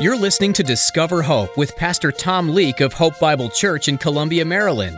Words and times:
You're 0.00 0.16
listening 0.16 0.52
to 0.52 0.62
Discover 0.62 1.22
Hope 1.22 1.56
with 1.56 1.74
Pastor 1.74 2.12
Tom 2.12 2.50
Leake 2.50 2.80
of 2.80 2.92
Hope 2.92 3.18
Bible 3.18 3.50
Church 3.50 3.88
in 3.88 3.98
Columbia, 3.98 4.44
Maryland. 4.44 4.96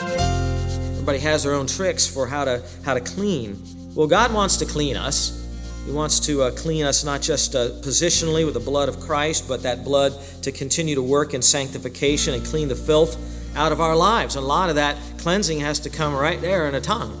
Everybody 0.00 1.18
has 1.18 1.42
their 1.42 1.54
own 1.54 1.66
tricks 1.66 2.06
for 2.06 2.28
how 2.28 2.44
to 2.44 2.62
how 2.84 2.94
to 2.94 3.00
clean. 3.00 3.60
Well, 3.96 4.06
God 4.06 4.32
wants 4.32 4.58
to 4.58 4.64
clean 4.64 4.96
us. 4.96 5.44
He 5.84 5.90
wants 5.90 6.20
to 6.20 6.42
uh, 6.42 6.50
clean 6.52 6.84
us 6.84 7.02
not 7.02 7.20
just 7.20 7.56
uh, 7.56 7.70
positionally 7.80 8.44
with 8.44 8.54
the 8.54 8.60
blood 8.60 8.88
of 8.88 9.00
Christ, 9.00 9.48
but 9.48 9.64
that 9.64 9.82
blood 9.82 10.12
to 10.42 10.52
continue 10.52 10.94
to 10.94 11.02
work 11.02 11.34
in 11.34 11.42
sanctification 11.42 12.34
and 12.34 12.44
clean 12.44 12.68
the 12.68 12.76
filth 12.76 13.16
out 13.56 13.72
of 13.72 13.80
our 13.80 13.96
lives. 13.96 14.36
And 14.36 14.44
a 14.44 14.46
lot 14.46 14.68
of 14.68 14.76
that 14.76 14.96
cleansing 15.18 15.58
has 15.58 15.80
to 15.80 15.90
come 15.90 16.14
right 16.14 16.40
there 16.40 16.68
in 16.68 16.76
a 16.76 16.80
tongue. 16.80 17.20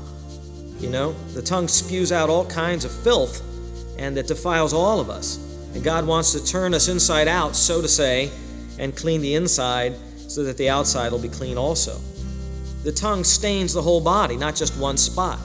You 0.78 0.88
know, 0.88 1.14
the 1.34 1.42
tongue 1.42 1.66
spews 1.66 2.12
out 2.12 2.30
all 2.30 2.46
kinds 2.46 2.84
of 2.84 2.92
filth 2.92 3.42
and 3.98 4.16
that 4.16 4.28
defiles 4.28 4.72
all 4.72 5.00
of 5.00 5.10
us. 5.10 5.47
And 5.74 5.84
God 5.84 6.06
wants 6.06 6.32
to 6.32 6.44
turn 6.44 6.74
us 6.74 6.88
inside 6.88 7.28
out, 7.28 7.54
so 7.54 7.80
to 7.80 7.88
say, 7.88 8.30
and 8.78 8.96
clean 8.96 9.20
the 9.20 9.34
inside 9.34 9.94
so 10.16 10.44
that 10.44 10.56
the 10.56 10.68
outside 10.68 11.12
will 11.12 11.18
be 11.18 11.28
clean 11.28 11.56
also. 11.56 11.98
The 12.84 12.92
tongue 12.92 13.24
stains 13.24 13.74
the 13.74 13.82
whole 13.82 14.00
body, 14.00 14.36
not 14.36 14.54
just 14.54 14.78
one 14.78 14.96
spot. 14.96 15.38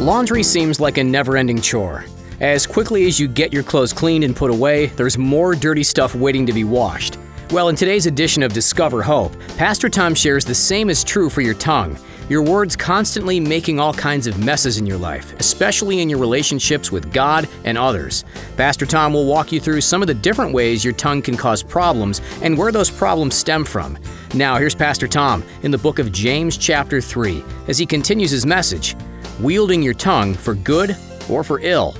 Laundry 0.00 0.42
seems 0.44 0.78
like 0.78 0.98
a 0.98 1.04
never 1.04 1.36
ending 1.36 1.60
chore. 1.60 2.04
As 2.40 2.66
quickly 2.66 3.06
as 3.06 3.18
you 3.18 3.26
get 3.26 3.52
your 3.52 3.62
clothes 3.62 3.92
cleaned 3.92 4.22
and 4.22 4.36
put 4.36 4.50
away, 4.50 4.86
there's 4.86 5.18
more 5.18 5.54
dirty 5.54 5.82
stuff 5.82 6.14
waiting 6.14 6.46
to 6.46 6.52
be 6.52 6.64
washed. 6.64 7.18
Well, 7.50 7.70
in 7.70 7.76
today's 7.76 8.06
edition 8.06 8.42
of 8.42 8.52
Discover 8.52 9.02
Hope, 9.02 9.32
Pastor 9.56 9.88
Tom 9.88 10.14
shares 10.14 10.44
the 10.44 10.54
same 10.54 10.90
is 10.90 11.02
true 11.02 11.28
for 11.28 11.40
your 11.40 11.54
tongue. 11.54 11.98
Your 12.28 12.42
words 12.42 12.74
constantly 12.74 13.38
making 13.38 13.78
all 13.78 13.94
kinds 13.94 14.26
of 14.26 14.44
messes 14.44 14.78
in 14.78 14.86
your 14.86 14.98
life, 14.98 15.32
especially 15.38 16.00
in 16.00 16.10
your 16.10 16.18
relationships 16.18 16.90
with 16.90 17.12
God 17.12 17.48
and 17.62 17.78
others. 17.78 18.24
Pastor 18.56 18.84
Tom 18.84 19.12
will 19.12 19.26
walk 19.26 19.52
you 19.52 19.60
through 19.60 19.80
some 19.80 20.02
of 20.02 20.08
the 20.08 20.14
different 20.14 20.52
ways 20.52 20.84
your 20.84 20.94
tongue 20.94 21.22
can 21.22 21.36
cause 21.36 21.62
problems 21.62 22.20
and 22.42 22.58
where 22.58 22.72
those 22.72 22.90
problems 22.90 23.36
stem 23.36 23.64
from. 23.64 23.96
Now, 24.34 24.56
here's 24.56 24.74
Pastor 24.74 25.06
Tom 25.06 25.44
in 25.62 25.70
the 25.70 25.78
book 25.78 26.00
of 26.00 26.10
James, 26.10 26.58
chapter 26.58 27.00
3, 27.00 27.44
as 27.68 27.78
he 27.78 27.86
continues 27.86 28.32
his 28.32 28.44
message 28.44 28.96
Wielding 29.40 29.82
your 29.82 29.94
tongue 29.94 30.34
for 30.34 30.54
good 30.54 30.96
or 31.30 31.44
for 31.44 31.60
ill. 31.60 31.94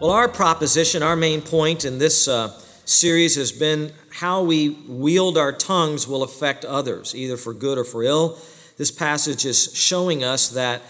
Well, 0.00 0.10
our 0.10 0.28
proposition, 0.28 1.02
our 1.02 1.16
main 1.16 1.42
point 1.42 1.84
in 1.84 1.98
this 1.98 2.28
uh, 2.28 2.56
series 2.84 3.34
has 3.36 3.50
been 3.50 3.92
how 4.10 4.42
we 4.42 4.70
wield 4.86 5.36
our 5.36 5.52
tongues 5.52 6.06
will 6.06 6.22
affect 6.22 6.64
others, 6.64 7.14
either 7.14 7.36
for 7.36 7.52
good 7.54 7.78
or 7.78 7.84
for 7.84 8.04
ill. 8.04 8.38
This 8.82 8.90
passage 8.90 9.44
is 9.44 9.72
showing 9.76 10.24
us 10.24 10.48
that 10.48 10.82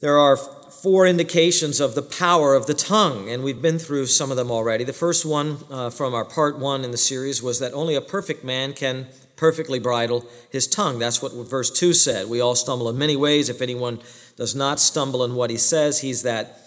there 0.00 0.18
are 0.18 0.36
four 0.36 1.06
indications 1.06 1.78
of 1.78 1.94
the 1.94 2.02
power 2.02 2.56
of 2.56 2.66
the 2.66 2.74
tongue, 2.74 3.28
and 3.28 3.44
we've 3.44 3.62
been 3.62 3.78
through 3.78 4.06
some 4.06 4.32
of 4.32 4.36
them 4.36 4.50
already. 4.50 4.82
The 4.82 4.92
first 4.92 5.24
one 5.24 5.58
uh, 5.70 5.90
from 5.90 6.14
our 6.14 6.24
part 6.24 6.58
one 6.58 6.82
in 6.82 6.90
the 6.90 6.96
series 6.96 7.44
was 7.44 7.60
that 7.60 7.72
only 7.74 7.94
a 7.94 8.00
perfect 8.00 8.42
man 8.42 8.72
can 8.72 9.06
perfectly 9.36 9.78
bridle 9.78 10.26
his 10.50 10.66
tongue. 10.66 10.98
That's 10.98 11.22
what 11.22 11.32
verse 11.48 11.70
2 11.70 11.92
said. 11.92 12.28
We 12.28 12.40
all 12.40 12.56
stumble 12.56 12.88
in 12.88 12.98
many 12.98 13.14
ways. 13.14 13.48
If 13.48 13.62
anyone 13.62 14.00
does 14.34 14.56
not 14.56 14.80
stumble 14.80 15.22
in 15.22 15.36
what 15.36 15.50
he 15.50 15.58
says. 15.58 16.00
He's 16.00 16.24
that 16.24 16.58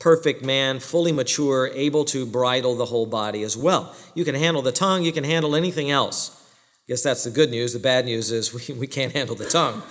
perfect 0.00 0.42
man, 0.42 0.80
fully 0.80 1.12
mature, 1.12 1.70
able 1.74 2.06
to 2.06 2.24
bridle 2.24 2.74
the 2.74 2.86
whole 2.86 3.04
body 3.04 3.42
as 3.42 3.54
well. 3.54 3.94
You 4.14 4.24
can 4.24 4.34
handle 4.34 4.62
the 4.62 4.72
tongue, 4.72 5.04
you 5.04 5.12
can 5.12 5.24
handle 5.24 5.54
anything 5.54 5.90
else. 5.90 6.37
Guess 6.88 7.02
that's 7.02 7.24
the 7.24 7.30
good 7.30 7.50
news. 7.50 7.74
The 7.74 7.78
bad 7.78 8.06
news 8.06 8.32
is 8.32 8.54
we, 8.54 8.74
we 8.74 8.86
can't 8.86 9.12
handle 9.12 9.36
the 9.36 9.44
tongue. 9.44 9.82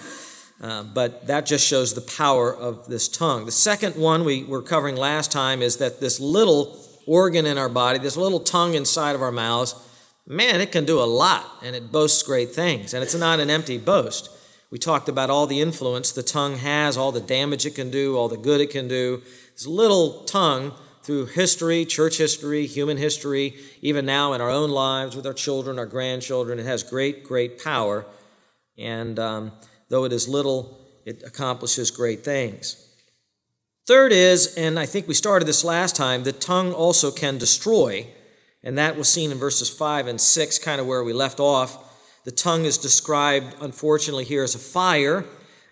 Uh, 0.59 0.81
but 0.81 1.27
that 1.27 1.45
just 1.45 1.65
shows 1.65 1.93
the 1.93 2.01
power 2.01 2.51
of 2.53 2.87
this 2.87 3.07
tongue. 3.07 3.45
The 3.45 3.51
second 3.51 3.95
one 3.95 4.25
we 4.25 4.43
were 4.43 4.63
covering 4.63 4.95
last 4.95 5.31
time 5.31 5.61
is 5.61 5.77
that 5.77 5.99
this 5.99 6.19
little 6.19 6.83
organ 7.05 7.45
in 7.45 7.59
our 7.59 7.69
body, 7.69 7.99
this 7.99 8.17
little 8.17 8.39
tongue 8.39 8.73
inside 8.73 9.13
of 9.13 9.21
our 9.21 9.31
mouths, 9.31 9.75
man, 10.25 10.59
it 10.59 10.71
can 10.71 10.85
do 10.85 10.99
a 10.99 11.05
lot 11.05 11.45
and 11.63 11.75
it 11.75 11.91
boasts 11.91 12.23
great 12.23 12.55
things. 12.55 12.95
And 12.95 13.03
it's 13.03 13.13
not 13.13 13.39
an 13.39 13.51
empty 13.51 13.77
boast. 13.77 14.31
We 14.71 14.79
talked 14.79 15.07
about 15.07 15.29
all 15.29 15.45
the 15.45 15.61
influence 15.61 16.11
the 16.11 16.23
tongue 16.23 16.57
has, 16.57 16.97
all 16.97 17.11
the 17.11 17.21
damage 17.21 17.67
it 17.67 17.75
can 17.75 17.91
do, 17.91 18.17
all 18.17 18.27
the 18.27 18.37
good 18.37 18.59
it 18.59 18.71
can 18.71 18.87
do. 18.87 19.21
This 19.53 19.67
little 19.67 20.23
tongue, 20.23 20.73
through 21.07 21.27
history, 21.27 21.85
church 21.85 22.17
history, 22.17 22.67
human 22.67 22.97
history, 22.97 23.55
even 23.81 24.05
now 24.05 24.33
in 24.33 24.41
our 24.41 24.49
own 24.49 24.69
lives 24.69 25.15
with 25.15 25.25
our 25.25 25.33
children, 25.33 25.79
our 25.79 25.85
grandchildren, 25.85 26.59
it 26.59 26.65
has 26.65 26.83
great, 26.83 27.23
great 27.23 27.63
power. 27.63 28.05
And 28.77 29.17
um, 29.17 29.53
though 29.87 30.03
it 30.03 30.11
is 30.11 30.27
little, 30.27 30.77
it 31.05 31.23
accomplishes 31.23 31.91
great 31.91 32.25
things. 32.25 32.83
Third 33.87 34.11
is, 34.11 34.53
and 34.57 34.77
I 34.77 34.85
think 34.85 35.07
we 35.07 35.13
started 35.13 35.45
this 35.45 35.63
last 35.63 35.95
time, 35.95 36.23
the 36.23 36.33
tongue 36.33 36.73
also 36.73 37.09
can 37.09 37.37
destroy. 37.37 38.07
And 38.61 38.77
that 38.77 38.97
was 38.97 39.07
seen 39.07 39.31
in 39.31 39.37
verses 39.37 39.69
5 39.69 40.07
and 40.07 40.19
6, 40.19 40.59
kind 40.59 40.81
of 40.81 40.87
where 40.87 41.05
we 41.05 41.13
left 41.13 41.39
off. 41.39 41.85
The 42.25 42.31
tongue 42.31 42.65
is 42.65 42.77
described, 42.77 43.55
unfortunately, 43.61 44.25
here 44.25 44.43
as 44.43 44.55
a 44.55 44.59
fire, 44.59 45.23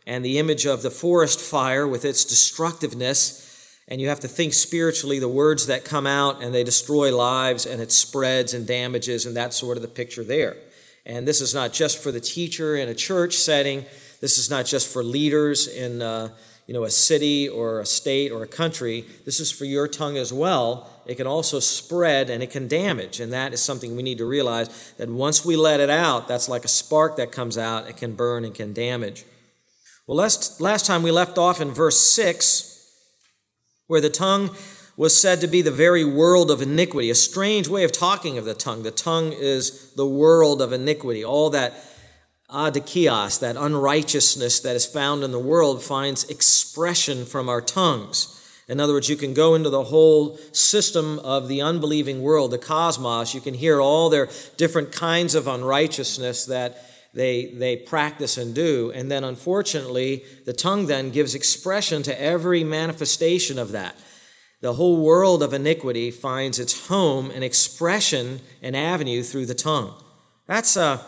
and 0.08 0.24
the 0.24 0.40
image 0.40 0.66
of 0.66 0.82
the 0.82 0.92
forest 0.92 1.42
fire 1.42 1.86
with 1.86 2.06
its 2.06 2.24
destructiveness. 2.24 3.45
And 3.88 4.02
you 4.02 4.10
have 4.10 4.20
to 4.22 4.28
think 4.28 4.54
spiritually 4.54 5.20
the 5.20 5.30
words 5.30 5.68
that 5.68 5.86
come 5.86 6.08
out 6.08 6.42
and 6.42 6.54
they 6.54 6.64
destroy 6.64 7.16
lives 7.16 7.66
and 7.66 7.82
it 7.82 7.92
spreads 7.92 8.54
and 8.54 8.66
damages, 8.66 9.26
and 9.26 9.36
that's 9.36 9.58
sort 9.58 9.78
of 9.78 9.84
the 9.84 9.88
picture 9.90 10.24
there. 10.24 10.58
And 11.06 11.28
this 11.28 11.40
is 11.40 11.54
not 11.54 11.72
just 11.72 12.02
for 12.02 12.12
the 12.12 12.20
teacher 12.20 12.76
in 12.76 12.90
a 12.90 12.96
church 12.96 13.36
setting, 13.36 13.86
this 14.22 14.38
is 14.40 14.50
not 14.50 14.66
just 14.66 14.92
for 14.92 15.04
leaders 15.04 15.68
in 15.68 16.02
uh, 16.02 16.30
you 16.66 16.74
know, 16.74 16.84
a 16.84 16.90
city 16.90 17.48
or 17.48 17.80
a 17.80 17.86
state 17.86 18.32
or 18.32 18.42
a 18.42 18.48
country. 18.48 19.06
This 19.24 19.40
is 19.40 19.52
for 19.52 19.66
your 19.66 19.88
tongue 19.88 20.18
as 20.18 20.34
well 20.34 20.90
it 21.06 21.16
can 21.16 21.28
also 21.28 21.60
spread 21.60 22.30
and 22.30 22.42
it 22.42 22.50
can 22.50 22.68
damage. 22.68 23.20
And 23.20 23.32
that 23.32 23.54
is 23.54 23.62
something 23.62 23.96
we 23.96 24.04
need 24.04 24.18
to 24.18 24.26
realize 24.26 24.94
that 24.98 25.10
once 25.10 25.46
we 25.46 25.56
let 25.56 25.80
it 25.80 25.90
out, 25.90 26.28
that's 26.28 26.50
like 26.50 26.66
a 26.66 26.70
spark 26.70 27.18
that 27.18 27.32
comes 27.32 27.58
out, 27.58 27.88
it 27.88 27.98
can 27.98 28.14
burn 28.14 28.44
and 28.44 28.54
can 28.54 28.74
damage. 28.74 29.24
Well, 30.08 30.18
last, 30.18 30.60
last 30.60 30.86
time 30.86 31.04
we 31.04 31.12
left 31.12 31.38
off 31.38 31.62
in 31.62 31.72
verse 31.72 32.00
6, 32.00 32.75
where 33.88 34.02
the 34.02 34.10
tongue 34.10 34.56
was 34.98 35.20
said 35.20 35.42
to 35.42 35.48
be 35.48 35.62
the 35.62 35.72
very 35.72 36.06
world 36.06 36.50
of 36.50 36.62
iniquity, 36.62 37.10
a 37.10 37.16
strange 37.16 37.68
way 37.68 37.84
of 37.84 37.92
talking 37.92 38.38
of 38.38 38.46
the 38.46 38.54
tongue. 38.54 38.84
The 38.84 38.92
tongue 38.92 39.34
is 39.34 39.92
the 39.94 40.08
world 40.08 40.62
of 40.62 40.72
iniquity. 40.72 41.24
All 41.24 41.50
that 41.50 41.74
adikios, 42.50 43.40
that 43.40 43.58
unrighteousness 43.58 44.62
that 44.62 44.76
is 44.76 44.86
found 44.86 45.24
in 45.24 45.32
the 45.32 45.40
world, 45.40 45.84
finds 45.84 46.24
expression 46.30 47.26
from 47.26 47.50
our 47.50 47.62
tongues. 47.62 48.32
In 48.68 48.80
other 48.80 48.94
words, 48.94 49.10
you 49.10 49.16
can 49.16 49.34
go 49.34 49.54
into 49.54 49.70
the 49.70 49.84
whole 49.84 50.38
system 50.52 51.20
of 51.20 51.48
the 51.48 51.62
unbelieving 51.62 52.22
world, 52.22 52.52
the 52.52 52.58
cosmos. 52.58 53.36
You 53.36 53.42
can 53.42 53.54
hear 53.54 53.80
all 53.80 54.10
their 54.10 54.30
different 54.58 54.92
kinds 54.92 55.36
of 55.36 55.48
unrighteousness 55.48 56.46
that 56.46 56.82
they, 57.16 57.46
they 57.46 57.78
practice 57.78 58.38
and 58.38 58.54
do. 58.54 58.92
And 58.94 59.10
then, 59.10 59.24
unfortunately, 59.24 60.26
the 60.46 60.54
tongue 60.54 60.86
then 60.86 61.10
gives 61.10 61.34
expression 61.34 62.04
to 62.04 62.22
every 62.22 62.64
manifestation 62.64 63.58
of 63.58 63.72
that. 63.72 63.96
The 64.62 64.74
whole 64.74 65.02
world 65.02 65.42
of 65.42 65.54
iniquity 65.54 66.12
finds 66.12 66.60
its 66.60 66.88
home 66.88 67.32
and 67.32 67.44
expression 67.44 68.42
and 68.62 68.76
avenue 68.76 69.24
through 69.24 69.46
the 69.46 69.56
tongue. 69.56 69.94
That's, 70.46 70.76
a, 70.76 71.02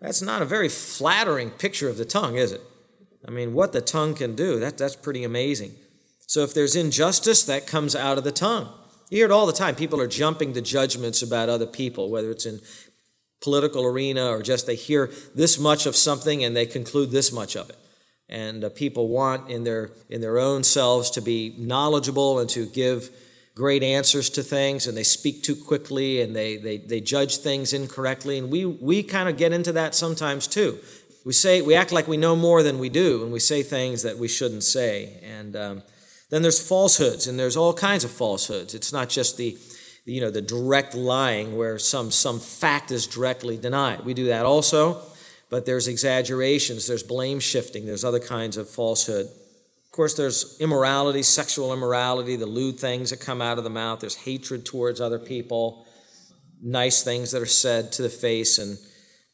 that's 0.00 0.22
not 0.22 0.40
a 0.40 0.46
very 0.46 0.70
flattering 0.70 1.50
picture 1.50 1.88
of 1.88 1.98
the 1.98 2.04
tongue, 2.04 2.36
is 2.36 2.52
it? 2.52 2.62
I 3.26 3.30
mean, 3.30 3.52
what 3.52 3.72
the 3.72 3.80
tongue 3.80 4.14
can 4.14 4.34
do, 4.34 4.58
that, 4.60 4.78
that's 4.78 4.96
pretty 4.96 5.22
amazing. 5.22 5.72
So 6.26 6.42
if 6.42 6.54
there's 6.54 6.76
injustice, 6.76 7.42
that 7.44 7.66
comes 7.66 7.94
out 7.94 8.18
of 8.18 8.24
the 8.24 8.32
tongue. 8.32 8.68
You 9.10 9.18
hear 9.18 9.26
it 9.26 9.32
all 9.32 9.46
the 9.46 9.52
time. 9.52 9.74
People 9.74 10.00
are 10.00 10.08
jumping 10.08 10.54
to 10.54 10.60
judgments 10.60 11.22
about 11.22 11.48
other 11.48 11.66
people, 11.66 12.10
whether 12.10 12.30
it's 12.30 12.46
in 12.46 12.60
political 13.40 13.84
arena 13.84 14.28
or 14.28 14.42
just 14.42 14.66
they 14.66 14.74
hear 14.74 15.10
this 15.34 15.58
much 15.58 15.86
of 15.86 15.96
something 15.96 16.44
and 16.44 16.56
they 16.56 16.66
conclude 16.66 17.10
this 17.10 17.32
much 17.32 17.56
of 17.56 17.70
it. 17.70 17.78
And 18.28 18.64
uh, 18.64 18.70
people 18.70 19.08
want 19.08 19.50
in 19.50 19.64
their 19.64 19.90
in 20.08 20.20
their 20.20 20.38
own 20.38 20.64
selves 20.64 21.10
to 21.10 21.20
be 21.20 21.54
knowledgeable 21.58 22.40
and 22.40 22.50
to 22.50 22.66
give 22.66 23.10
great 23.54 23.82
answers 23.82 24.28
to 24.30 24.42
things 24.42 24.86
and 24.86 24.96
they 24.96 25.02
speak 25.02 25.42
too 25.42 25.56
quickly 25.56 26.20
and 26.20 26.34
they 26.34 26.56
they, 26.56 26.76
they 26.76 27.00
judge 27.00 27.38
things 27.38 27.72
incorrectly 27.72 28.36
and 28.36 28.50
we 28.50 28.66
we 28.66 29.02
kind 29.02 29.28
of 29.28 29.36
get 29.36 29.52
into 29.52 29.72
that 29.72 29.94
sometimes 29.94 30.46
too 30.46 30.78
we 31.24 31.32
say 31.32 31.62
we 31.62 31.74
act 31.74 31.90
like 31.90 32.06
we 32.06 32.18
know 32.18 32.36
more 32.36 32.62
than 32.62 32.78
we 32.78 32.90
do 32.90 33.22
and 33.22 33.32
we 33.32 33.40
say 33.40 33.62
things 33.62 34.02
that 34.02 34.18
we 34.18 34.28
shouldn't 34.28 34.62
say 34.62 35.18
and 35.22 35.56
um, 35.56 35.82
then 36.28 36.42
there's 36.42 36.66
falsehoods, 36.66 37.26
and 37.26 37.38
there's 37.38 37.56
all 37.56 37.72
kinds 37.72 38.04
of 38.04 38.10
falsehoods. 38.10 38.74
It's 38.74 38.92
not 38.92 39.08
just 39.08 39.36
the 39.36 39.56
you 40.06 40.20
know 40.20 40.30
the 40.30 40.40
direct 40.40 40.94
lying 40.94 41.56
where 41.56 41.78
some 41.78 42.10
some 42.10 42.40
fact 42.40 42.90
is 42.90 43.06
directly 43.06 43.56
denied. 43.58 44.04
We 44.04 44.14
do 44.14 44.26
that 44.26 44.46
also, 44.46 45.02
but 45.50 45.66
there's 45.66 45.88
exaggerations, 45.88 46.86
there's 46.86 47.02
blame 47.02 47.40
shifting, 47.40 47.84
there's 47.84 48.04
other 48.04 48.20
kinds 48.20 48.56
of 48.56 48.70
falsehood. 48.70 49.26
Of 49.26 49.92
course, 49.92 50.14
there's 50.14 50.58
immorality, 50.60 51.22
sexual 51.22 51.72
immorality, 51.72 52.36
the 52.36 52.46
lewd 52.46 52.78
things 52.78 53.10
that 53.10 53.20
come 53.20 53.42
out 53.42 53.58
of 53.58 53.64
the 53.64 53.70
mouth. 53.70 54.00
There's 54.00 54.14
hatred 54.14 54.64
towards 54.64 55.00
other 55.00 55.18
people, 55.18 55.86
nice 56.62 57.02
things 57.02 57.32
that 57.32 57.42
are 57.42 57.46
said 57.46 57.92
to 57.92 58.02
the 58.02 58.10
face 58.10 58.58
and 58.58 58.78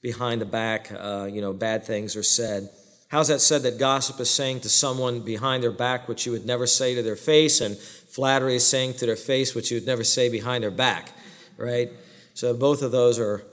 behind 0.02 0.40
the 0.40 0.46
back. 0.46 0.90
Uh, 0.92 1.28
you 1.30 1.40
know, 1.40 1.52
bad 1.52 1.84
things 1.84 2.16
are 2.16 2.22
said. 2.22 2.70
How's 3.12 3.28
that 3.28 3.42
said 3.42 3.62
that 3.64 3.76
gossip 3.76 4.18
is 4.20 4.30
saying 4.30 4.60
to 4.60 4.70
someone 4.70 5.20
behind 5.20 5.62
their 5.62 5.70
back 5.70 6.08
what 6.08 6.24
you 6.24 6.32
would 6.32 6.46
never 6.46 6.66
say 6.66 6.94
to 6.94 7.02
their 7.02 7.14
face, 7.14 7.60
and 7.60 7.76
flattery 7.76 8.56
is 8.56 8.66
saying 8.66 8.94
to 8.94 9.06
their 9.06 9.16
face 9.16 9.54
what 9.54 9.70
you 9.70 9.76
would 9.76 9.86
never 9.86 10.02
say 10.02 10.30
behind 10.30 10.64
their 10.64 10.70
back, 10.70 11.12
right? 11.58 11.90
So 12.32 12.54
both 12.54 12.80
of 12.80 12.90
those 12.90 13.18
are 13.18 13.44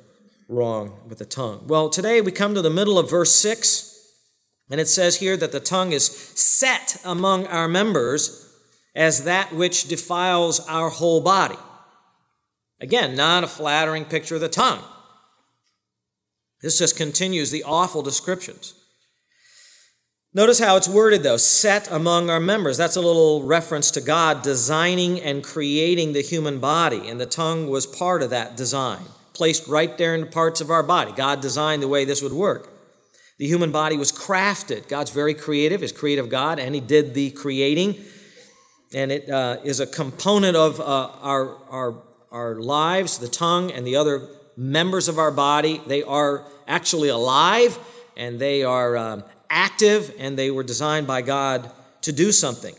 wrong 0.48 0.98
with 1.10 1.18
the 1.18 1.26
tongue. 1.26 1.66
Well, 1.68 1.90
today 1.90 2.22
we 2.22 2.32
come 2.32 2.56
to 2.56 2.62
the 2.62 2.70
middle 2.70 2.98
of 2.98 3.10
verse 3.10 3.36
6, 3.36 4.00
and 4.70 4.80
it 4.80 4.88
says 4.88 5.18
here 5.18 5.36
that 5.36 5.52
the 5.52 5.60
tongue 5.60 5.92
is 5.92 6.06
set 6.06 6.96
among 7.04 7.46
our 7.48 7.68
members 7.68 8.50
as 8.96 9.26
that 9.26 9.54
which 9.54 9.90
defiles 9.90 10.62
our 10.70 10.90
whole 10.90 11.20
body. 11.20 11.60
Again, 12.80 13.14
not 13.14 13.44
a 13.44 13.48
flattering 13.48 14.06
picture 14.06 14.36
of 14.36 14.42
the 14.42 14.48
tongue. 14.48 14.86
This 16.62 16.80
just 16.80 16.96
continues 16.96 17.52
the 17.52 17.64
awful 17.66 18.02
descriptions. 18.02 18.76
Notice 20.32 20.60
how 20.60 20.76
it's 20.78 20.88
worded, 20.88 21.24
though 21.24 21.38
set 21.38 21.92
among 21.92 22.30
our 22.30 22.40
members. 22.40 22.78
That's 22.78 22.96
a 22.96 23.02
little 23.02 23.42
reference 23.42 23.90
to 23.92 24.02
God 24.02 24.44
designing 24.44 25.20
and 25.20 25.44
creating 25.44 26.14
the 26.14 26.22
human 26.22 26.60
body, 26.60 27.10
and 27.10 27.20
the 27.20 27.26
tongue 27.26 27.68
was 27.68 27.88
part 27.88 28.22
of 28.22 28.30
that 28.30 28.56
design, 28.56 29.02
placed 29.34 29.68
right 29.68 29.98
there 29.98 30.14
in 30.14 30.22
the 30.22 30.28
parts 30.28 30.62
of 30.62 30.70
our 30.70 30.84
body. 30.84 31.12
God 31.14 31.42
designed 31.42 31.82
the 31.82 31.88
way 31.88 32.06
this 32.06 32.22
would 32.22 32.32
work. 32.32 32.70
The 33.40 33.48
human 33.48 33.72
body 33.72 33.98
was 33.98 34.12
crafted. 34.12 34.88
God's 34.88 35.10
very 35.10 35.34
creative, 35.34 35.82
is 35.82 35.92
creative 35.92 36.30
God, 36.30 36.60
and 36.60 36.76
He 36.76 36.82
did 36.82 37.16
the 37.16 37.32
creating. 37.32 37.96
And 38.94 39.12
it 39.12 39.32
uh, 39.32 39.58
is 39.64 39.80
a 39.80 39.88
component 39.88 40.56
of 40.56 40.80
uh, 40.80 41.10
our, 41.22 41.58
our, 41.70 42.04
our 42.32 42.56
lives, 42.62 43.18
the 43.18 43.28
tongue, 43.28 43.72
and 43.72 43.86
the 43.86 43.96
other 43.96 44.28
members 44.56 45.08
of 45.08 45.18
our 45.18 45.32
body. 45.32 45.82
They 45.88 46.04
are 46.04 46.46
actually 46.68 47.10
alive 47.10 47.80
and 48.18 48.38
they 48.40 48.64
are 48.64 48.98
um, 48.98 49.24
active 49.50 50.14
and 50.20 50.38
they 50.38 50.52
were 50.52 50.64
designed 50.64 51.08
by 51.08 51.22
God 51.22 51.72
to 52.02 52.12
do 52.12 52.32
something. 52.32 52.76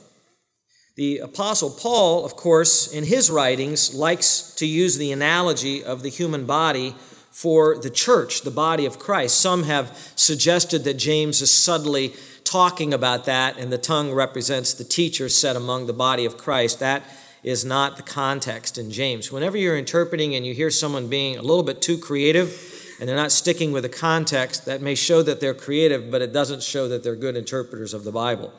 The 0.97 1.19
Apostle 1.19 1.71
Paul, 1.71 2.25
of 2.25 2.37
course, 2.37 2.93
in 2.93 3.05
his 3.05 3.31
writings, 3.31 3.95
likes 3.95 4.55
to 4.57 4.67
use 4.67 4.99
the 4.99 5.13
analogy 5.13 5.83
of 5.83 6.03
the 6.03 6.11
human 6.11 6.45
body 6.45 6.95
for 7.31 7.79
the 7.79 7.91
church, 7.91 8.43
the 8.43 8.51
body 8.51 8.87
of 8.87 8.99
Christ. 8.99 9.41
Some 9.41 9.63
have 9.63 9.97
suggested 10.17 10.85
that 10.85 10.95
James 10.95 11.41
is 11.41 11.53
subtly 11.53 12.13
talking 12.45 12.93
about 12.93 13.25
that, 13.27 13.57
and 13.57 13.73
the 13.73 13.79
tongue 13.79 14.13
represents 14.13 14.75
the 14.75 14.85
teacher 14.85 15.29
set 15.29 15.57
among 15.57 15.87
the 15.87 15.93
body 15.93 16.25
of 16.25 16.37
Christ. 16.37 16.81
That 16.81 17.03
is 17.43 17.65
not 17.65 17.97
the 17.97 18.03
context 18.03 18.77
in 18.77 18.91
James. 18.91 19.33
Whenever 19.33 19.57
you're 19.57 19.79
interpreting 19.79 20.35
and 20.35 20.45
you 20.45 20.53
hear 20.53 20.71
someone 20.71 21.07
being 21.07 21.39
a 21.39 21.43
little 21.43 21.63
bit 21.63 21.81
too 21.81 21.97
creative, 21.97 22.70
and 23.01 23.09
they're 23.09 23.17
not 23.17 23.33
sticking 23.33 23.73
with 23.73 23.83
the 23.83 23.89
context, 23.89 24.67
that 24.67 24.83
may 24.83 24.95
show 24.95 25.23
that 25.23 25.41
they're 25.41 25.55
creative, 25.55 26.11
but 26.11 26.21
it 26.21 26.35
doesn't 26.35 26.63
show 26.63 26.87
that 26.89 27.03
they're 27.03 27.17
good 27.17 27.37
interpreters 27.37 27.95
of 27.95 28.05
the 28.05 28.13
Bible. 28.13 28.53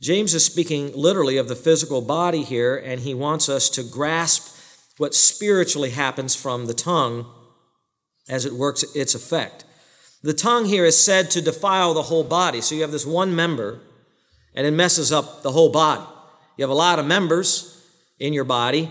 James 0.00 0.34
is 0.34 0.44
speaking 0.44 0.90
literally 0.96 1.36
of 1.36 1.46
the 1.46 1.54
physical 1.54 2.02
body 2.02 2.42
here, 2.42 2.76
and 2.76 3.00
he 3.00 3.14
wants 3.14 3.48
us 3.48 3.70
to 3.70 3.84
grasp 3.84 4.52
what 4.98 5.14
spiritually 5.14 5.90
happens 5.90 6.34
from 6.34 6.66
the 6.66 6.74
tongue 6.74 7.24
as 8.28 8.44
it 8.44 8.52
works 8.52 8.82
its 8.96 9.14
effect. 9.14 9.64
The 10.22 10.32
tongue 10.32 10.64
here 10.64 10.84
is 10.84 10.98
said 10.98 11.30
to 11.30 11.40
defile 11.40 11.94
the 11.94 12.02
whole 12.02 12.24
body. 12.24 12.60
So 12.60 12.74
you 12.74 12.82
have 12.82 12.90
this 12.90 13.06
one 13.06 13.34
member, 13.34 13.80
and 14.56 14.66
it 14.66 14.72
messes 14.72 15.12
up 15.12 15.42
the 15.42 15.52
whole 15.52 15.70
body. 15.70 16.02
You 16.56 16.62
have 16.62 16.70
a 16.70 16.74
lot 16.74 16.98
of 16.98 17.06
members 17.06 17.80
in 18.18 18.32
your 18.32 18.44
body, 18.44 18.90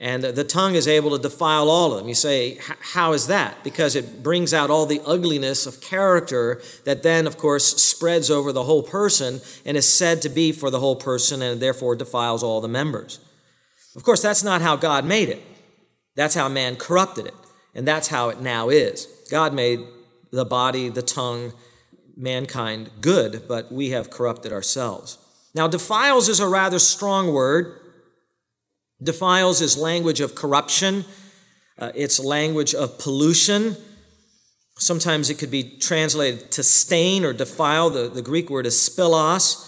and 0.00 0.22
the 0.22 0.44
tongue 0.44 0.76
is 0.76 0.86
able 0.86 1.10
to 1.10 1.18
defile 1.18 1.68
all 1.68 1.92
of 1.92 1.98
them. 1.98 2.08
You 2.08 2.14
say, 2.14 2.58
how 2.92 3.12
is 3.14 3.26
that? 3.26 3.64
Because 3.64 3.96
it 3.96 4.22
brings 4.22 4.54
out 4.54 4.70
all 4.70 4.86
the 4.86 5.02
ugliness 5.04 5.66
of 5.66 5.80
character 5.80 6.62
that 6.84 7.02
then, 7.02 7.26
of 7.26 7.36
course, 7.36 7.82
spreads 7.82 8.30
over 8.30 8.52
the 8.52 8.62
whole 8.62 8.84
person 8.84 9.40
and 9.64 9.76
is 9.76 9.92
said 9.92 10.22
to 10.22 10.28
be 10.28 10.52
for 10.52 10.70
the 10.70 10.78
whole 10.78 10.94
person 10.94 11.42
and 11.42 11.60
therefore 11.60 11.96
defiles 11.96 12.44
all 12.44 12.60
the 12.60 12.68
members. 12.68 13.18
Of 13.96 14.04
course, 14.04 14.22
that's 14.22 14.44
not 14.44 14.62
how 14.62 14.76
God 14.76 15.04
made 15.04 15.28
it. 15.30 15.42
That's 16.14 16.36
how 16.36 16.48
man 16.48 16.76
corrupted 16.76 17.26
it. 17.26 17.34
And 17.74 17.86
that's 17.86 18.08
how 18.08 18.28
it 18.28 18.40
now 18.40 18.68
is. 18.68 19.06
God 19.30 19.52
made 19.52 19.80
the 20.30 20.44
body, 20.44 20.88
the 20.88 21.02
tongue, 21.02 21.52
mankind 22.16 22.90
good, 23.00 23.48
but 23.48 23.72
we 23.72 23.90
have 23.90 24.10
corrupted 24.10 24.52
ourselves. 24.52 25.18
Now, 25.54 25.66
defiles 25.66 26.28
is 26.28 26.38
a 26.38 26.48
rather 26.48 26.78
strong 26.78 27.32
word. 27.32 27.80
Defiles 29.02 29.60
is 29.60 29.76
language 29.76 30.20
of 30.20 30.34
corruption, 30.34 31.04
uh, 31.78 31.92
it's 31.94 32.18
language 32.18 32.74
of 32.74 32.98
pollution. 32.98 33.76
Sometimes 34.76 35.30
it 35.30 35.38
could 35.38 35.50
be 35.50 35.78
translated 35.78 36.50
to 36.52 36.62
stain 36.62 37.24
or 37.24 37.32
defile. 37.32 37.90
The, 37.90 38.08
the 38.08 38.22
Greek 38.22 38.48
word 38.50 38.66
is 38.66 38.74
spilos. 38.74 39.64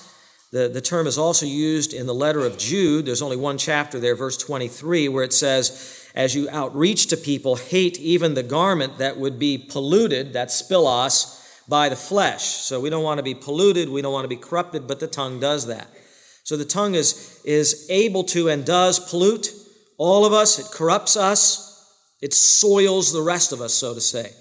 The, 0.53 0.69
the 0.69 0.81
term 0.81 1.07
is 1.07 1.17
also 1.17 1.47
used 1.47 1.93
in 1.93 2.07
the 2.07 2.15
letter 2.15 2.41
of 2.41 2.59
Jude. 2.59 3.07
There's 3.07 3.23
only 3.23 3.37
one 3.37 3.59
chapter 3.59 4.01
there, 4.01 4.17
verse 4.17 4.37
23, 4.37 5.09
where 5.09 5.23
it 5.23 5.33
says, 5.33 6.09
As 6.15 6.35
you 6.35 6.49
outreach 6.51 7.07
to 7.09 7.17
people, 7.17 7.55
hate 7.57 7.99
even 8.01 8.35
the 8.35 8.43
garment 8.43 8.99
that 8.99 9.17
would 9.17 9.39
be 9.39 9.59
polluted, 9.59 10.33
that's 10.33 10.61
spilos, 10.61 11.37
by 11.69 11.89
the 11.89 11.97
flesh. 11.97 12.43
So 12.43 12.81
we 12.81 12.91
don't 12.91 13.05
want 13.05 13.19
to 13.19 13.25
be 13.25 13.35
polluted, 13.35 13.89
we 13.89 14.03
don't 14.03 14.13
want 14.13 14.25
to 14.25 14.29
be 14.29 14.37
corrupted, 14.37 14.89
but 14.89 14.99
the 14.99 15.07
tongue 15.07 15.39
does 15.39 15.67
that. 15.67 15.89
So 16.51 16.57
the 16.57 16.65
tongue 16.65 16.97
is, 16.97 17.41
is 17.45 17.87
able 17.91 18.25
to 18.25 18.49
and 18.49 18.67
does 18.67 18.99
pollute 18.99 19.53
all 19.99 20.27
of 20.27 20.33
us, 20.33 20.59
it 20.59 20.67
corrupts 20.77 21.17
us, 21.17 21.95
it 22.21 22.35
soils 22.35 23.13
the 23.13 23.23
rest 23.23 23.53
of 23.53 23.61
us, 23.61 23.73
so 23.73 23.95
to 23.95 24.01
say. 24.01 24.33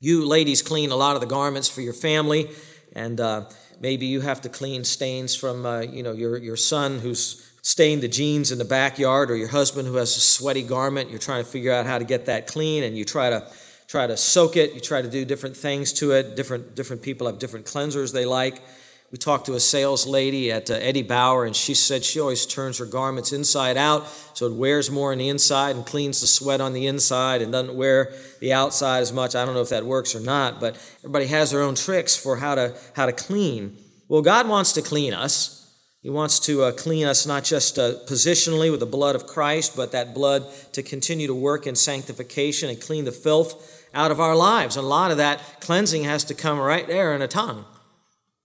You 0.00 0.26
ladies 0.26 0.62
clean 0.62 0.90
a 0.92 0.96
lot 0.96 1.14
of 1.14 1.20
the 1.20 1.26
garments 1.26 1.68
for 1.68 1.82
your 1.82 1.92
family, 1.92 2.48
and 2.96 3.20
uh, 3.20 3.50
maybe 3.82 4.06
you 4.06 4.22
have 4.22 4.40
to 4.40 4.48
clean 4.48 4.84
stains 4.84 5.36
from 5.36 5.66
uh, 5.66 5.80
you 5.80 6.02
know 6.02 6.12
your, 6.12 6.38
your 6.38 6.56
son 6.56 7.00
who's 7.00 7.46
stained 7.60 8.02
the 8.02 8.08
jeans 8.08 8.50
in 8.50 8.56
the 8.56 8.64
backyard, 8.64 9.30
or 9.30 9.36
your 9.36 9.48
husband 9.48 9.86
who 9.86 9.96
has 9.96 10.16
a 10.16 10.20
sweaty 10.20 10.62
garment. 10.62 11.10
You're 11.10 11.18
trying 11.18 11.44
to 11.44 11.50
figure 11.50 11.70
out 11.70 11.84
how 11.84 11.98
to 11.98 12.04
get 12.06 12.24
that 12.26 12.46
clean, 12.46 12.82
and 12.82 12.96
you 12.96 13.04
try 13.04 13.28
to 13.28 13.46
try 13.88 14.06
to 14.06 14.16
soak 14.16 14.56
it. 14.56 14.72
You 14.72 14.80
try 14.80 15.02
to 15.02 15.10
do 15.10 15.26
different 15.26 15.54
things 15.54 15.92
to 15.94 16.12
it. 16.12 16.34
Different 16.34 16.74
different 16.74 17.02
people 17.02 17.26
have 17.26 17.38
different 17.38 17.66
cleansers 17.66 18.10
they 18.14 18.24
like. 18.24 18.62
We 19.10 19.18
talked 19.18 19.46
to 19.46 19.54
a 19.54 19.60
sales 19.60 20.06
lady 20.06 20.50
at 20.50 20.70
uh, 20.70 20.74
Eddie 20.74 21.02
Bauer, 21.02 21.44
and 21.44 21.54
she 21.54 21.74
said 21.74 22.04
she 22.04 22.18
always 22.18 22.46
turns 22.46 22.78
her 22.78 22.86
garments 22.86 23.32
inside 23.32 23.76
out 23.76 24.08
so 24.34 24.46
it 24.46 24.54
wears 24.54 24.90
more 24.90 25.12
on 25.12 25.18
the 25.18 25.28
inside 25.28 25.76
and 25.76 25.86
cleans 25.86 26.20
the 26.20 26.26
sweat 26.26 26.60
on 26.60 26.72
the 26.72 26.86
inside 26.86 27.40
and 27.40 27.52
doesn't 27.52 27.76
wear 27.76 28.12
the 28.40 28.52
outside 28.52 29.00
as 29.00 29.12
much. 29.12 29.36
I 29.36 29.44
don't 29.44 29.54
know 29.54 29.60
if 29.60 29.68
that 29.68 29.86
works 29.86 30.16
or 30.16 30.20
not, 30.20 30.58
but 30.58 30.74
everybody 30.98 31.26
has 31.26 31.52
their 31.52 31.62
own 31.62 31.76
tricks 31.76 32.16
for 32.16 32.38
how 32.38 32.56
to, 32.56 32.74
how 32.96 33.06
to 33.06 33.12
clean. 33.12 33.76
Well, 34.08 34.22
God 34.22 34.48
wants 34.48 34.72
to 34.72 34.82
clean 34.82 35.14
us. 35.14 35.60
He 36.02 36.10
wants 36.10 36.38
to 36.40 36.64
uh, 36.64 36.72
clean 36.72 37.06
us 37.06 37.24
not 37.24 37.44
just 37.44 37.78
uh, 37.78 37.94
positionally 38.06 38.70
with 38.70 38.80
the 38.80 38.86
blood 38.86 39.14
of 39.14 39.26
Christ, 39.26 39.74
but 39.76 39.92
that 39.92 40.12
blood 40.12 40.44
to 40.72 40.82
continue 40.82 41.26
to 41.28 41.34
work 41.34 41.66
in 41.66 41.76
sanctification 41.76 42.68
and 42.68 42.80
clean 42.80 43.04
the 43.04 43.12
filth 43.12 43.88
out 43.94 44.10
of 44.10 44.20
our 44.20 44.36
lives. 44.36 44.76
And 44.76 44.84
a 44.84 44.88
lot 44.88 45.12
of 45.12 45.16
that 45.16 45.60
cleansing 45.60 46.04
has 46.04 46.24
to 46.24 46.34
come 46.34 46.58
right 46.58 46.86
there 46.86 47.14
in 47.14 47.22
a 47.22 47.28
tongue. 47.28 47.64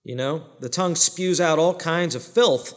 You 0.10 0.16
know, 0.16 0.42
the 0.60 0.70
tongue 0.70 0.96
spews 0.96 1.40
out 1.40 1.60
all 1.60 1.76
kinds 1.76 2.16
of 2.16 2.24
filth 2.24 2.74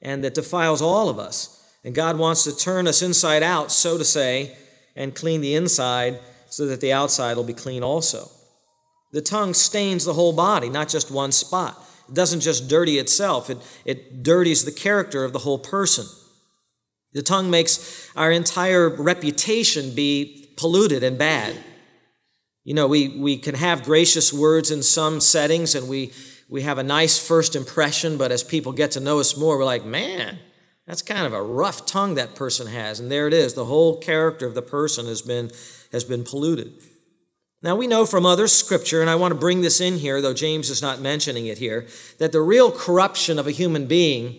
and 0.00 0.24
that 0.24 0.34
defiles 0.34 0.82
all 0.82 1.08
of 1.08 1.16
us. 1.16 1.64
And 1.84 1.94
God 1.94 2.18
wants 2.18 2.42
to 2.42 2.56
turn 2.56 2.88
us 2.88 3.02
inside 3.02 3.44
out, 3.44 3.70
so 3.70 3.96
to 3.98 4.04
say, 4.04 4.56
and 4.96 5.14
clean 5.14 5.42
the 5.42 5.54
inside 5.54 6.18
so 6.50 6.66
that 6.66 6.80
the 6.80 6.92
outside 6.92 7.36
will 7.36 7.44
be 7.44 7.52
clean 7.52 7.84
also. 7.84 8.28
The 9.12 9.20
tongue 9.20 9.54
stains 9.54 10.04
the 10.04 10.14
whole 10.14 10.32
body, 10.32 10.68
not 10.68 10.88
just 10.88 11.12
one 11.12 11.30
spot. 11.30 11.80
It 12.08 12.16
doesn't 12.16 12.40
just 12.40 12.66
dirty 12.68 12.98
itself, 12.98 13.48
it, 13.48 13.58
it 13.84 14.24
dirties 14.24 14.64
the 14.64 14.72
character 14.72 15.22
of 15.22 15.32
the 15.32 15.38
whole 15.38 15.60
person. 15.60 16.06
The 17.12 17.22
tongue 17.22 17.48
makes 17.48 18.10
our 18.16 18.32
entire 18.32 18.88
reputation 18.88 19.94
be 19.94 20.52
polluted 20.56 21.04
and 21.04 21.16
bad. 21.16 21.56
You 22.64 22.74
know, 22.74 22.88
we, 22.88 23.06
we 23.08 23.38
can 23.38 23.54
have 23.54 23.84
gracious 23.84 24.32
words 24.32 24.72
in 24.72 24.82
some 24.82 25.20
settings 25.20 25.76
and 25.76 25.88
we 25.88 26.12
we 26.52 26.60
have 26.60 26.76
a 26.76 26.82
nice 26.82 27.18
first 27.18 27.56
impression, 27.56 28.18
but 28.18 28.30
as 28.30 28.44
people 28.44 28.72
get 28.72 28.90
to 28.90 29.00
know 29.00 29.20
us 29.20 29.38
more, 29.38 29.56
we're 29.56 29.64
like, 29.64 29.86
man, 29.86 30.38
that's 30.86 31.00
kind 31.00 31.24
of 31.24 31.32
a 31.32 31.42
rough 31.42 31.86
tongue 31.86 32.16
that 32.16 32.34
person 32.34 32.66
has. 32.66 33.00
And 33.00 33.10
there 33.10 33.26
it 33.26 33.32
is. 33.32 33.54
The 33.54 33.64
whole 33.64 33.96
character 33.96 34.46
of 34.46 34.54
the 34.54 34.60
person 34.60 35.06
has 35.06 35.22
been, 35.22 35.50
has 35.92 36.04
been 36.04 36.24
polluted. 36.24 36.74
Now, 37.62 37.74
we 37.74 37.86
know 37.86 38.04
from 38.04 38.26
other 38.26 38.48
scripture, 38.48 39.00
and 39.00 39.08
I 39.08 39.14
want 39.14 39.32
to 39.32 39.40
bring 39.40 39.62
this 39.62 39.80
in 39.80 39.96
here, 39.96 40.20
though 40.20 40.34
James 40.34 40.68
is 40.68 40.82
not 40.82 41.00
mentioning 41.00 41.46
it 41.46 41.56
here, 41.56 41.86
that 42.18 42.32
the 42.32 42.42
real 42.42 42.70
corruption 42.70 43.38
of 43.38 43.46
a 43.46 43.50
human 43.50 43.86
being 43.86 44.38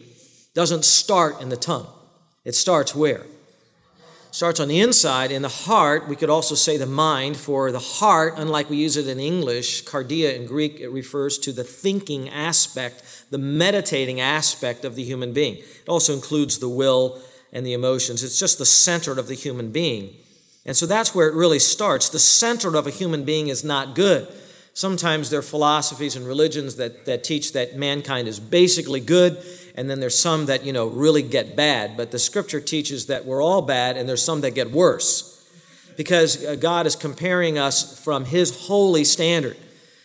doesn't 0.53 0.86
start 0.86 1.41
in 1.41 1.50
the 1.50 1.58
tongue. 1.58 1.88
It 2.46 2.53
starts 2.53 2.93
where? 2.93 3.25
Starts 4.34 4.60
on 4.60 4.68
the 4.68 4.80
inside. 4.80 5.32
In 5.32 5.42
the 5.42 5.50
heart 5.50 6.08
we 6.08 6.16
could 6.16 6.30
also 6.30 6.56
say 6.56 6.78
the 6.78 6.86
mind 6.86 7.38
for 7.38 7.72
the 7.72 7.80
heart 7.80 8.34
unlike 8.38 8.70
we 8.70 8.78
use 8.78 8.98
it 8.98 9.08
in 9.08 9.20
english 9.20 9.84
cardia 9.86 10.36
in 10.36 10.46
greek 10.46 10.80
it 10.80 10.90
refers 10.90 11.38
to 11.38 11.52
the 11.52 11.63
thinking 11.63 12.30
aspect 12.30 13.04
the 13.34 13.40
meditating 13.40 14.22
aspect 14.22 14.86
of 14.86 14.96
the 14.96 15.04
human 15.04 15.34
being. 15.34 15.56
It 15.56 15.90
also 15.90 16.13
includes 16.13 16.60
the 16.60 16.70
will 16.70 17.20
and 17.52 17.66
the 17.66 17.74
emotions. 17.74 18.24
It's 18.24 18.38
just 18.38 18.60
the 18.60 18.66
center 18.66 19.20
of 19.20 19.28
the 19.28 19.34
human 19.34 19.72
being. 19.72 20.13
And 20.68 20.78
so 20.78 20.86
that's 20.86 21.16
where 21.16 21.28
it 21.28 21.34
really 21.34 21.58
starts. 21.58 22.10
The 22.10 22.20
center 22.20 22.75
of 22.75 22.86
a 22.86 22.92
human 22.92 23.25
being 23.25 23.48
is 23.48 23.63
not 23.63 23.96
good. 23.96 24.32
Sometimes 24.75 25.32
there 25.32 25.40
are 25.40 25.44
philosophies 25.44 26.16
and 26.16 26.28
religions 26.28 26.75
that, 26.75 27.06
that 27.06 27.24
teach 27.24 27.54
that 27.54 27.75
mankind 27.75 28.28
is 28.28 28.40
basically 28.40 29.00
good, 29.00 29.44
and 29.75 29.89
then 29.89 30.00
there's 30.00 30.18
some 30.18 30.46
that, 30.46 30.63
you 30.63 30.72
know, 30.72 30.88
really 30.88 31.24
get 31.24 31.56
bad. 31.56 31.98
But 31.98 32.12
the 32.12 32.20
scripture 32.20 32.60
teaches 32.60 33.08
that 33.08 33.25
we're 33.25 33.42
all 33.42 33.62
bad, 33.62 33.98
and 33.98 34.08
there's 34.08 34.24
some 34.24 34.42
that 34.42 34.51
get 34.51 34.72
worse. 34.72 35.30
Because 35.98 36.44
uh, 36.44 36.56
God 36.56 36.86
is 36.86 36.96
comparing 36.96 37.58
us 37.58 38.00
from 38.00 38.25
His 38.25 38.68
holy 38.68 39.03
standard. 39.03 39.58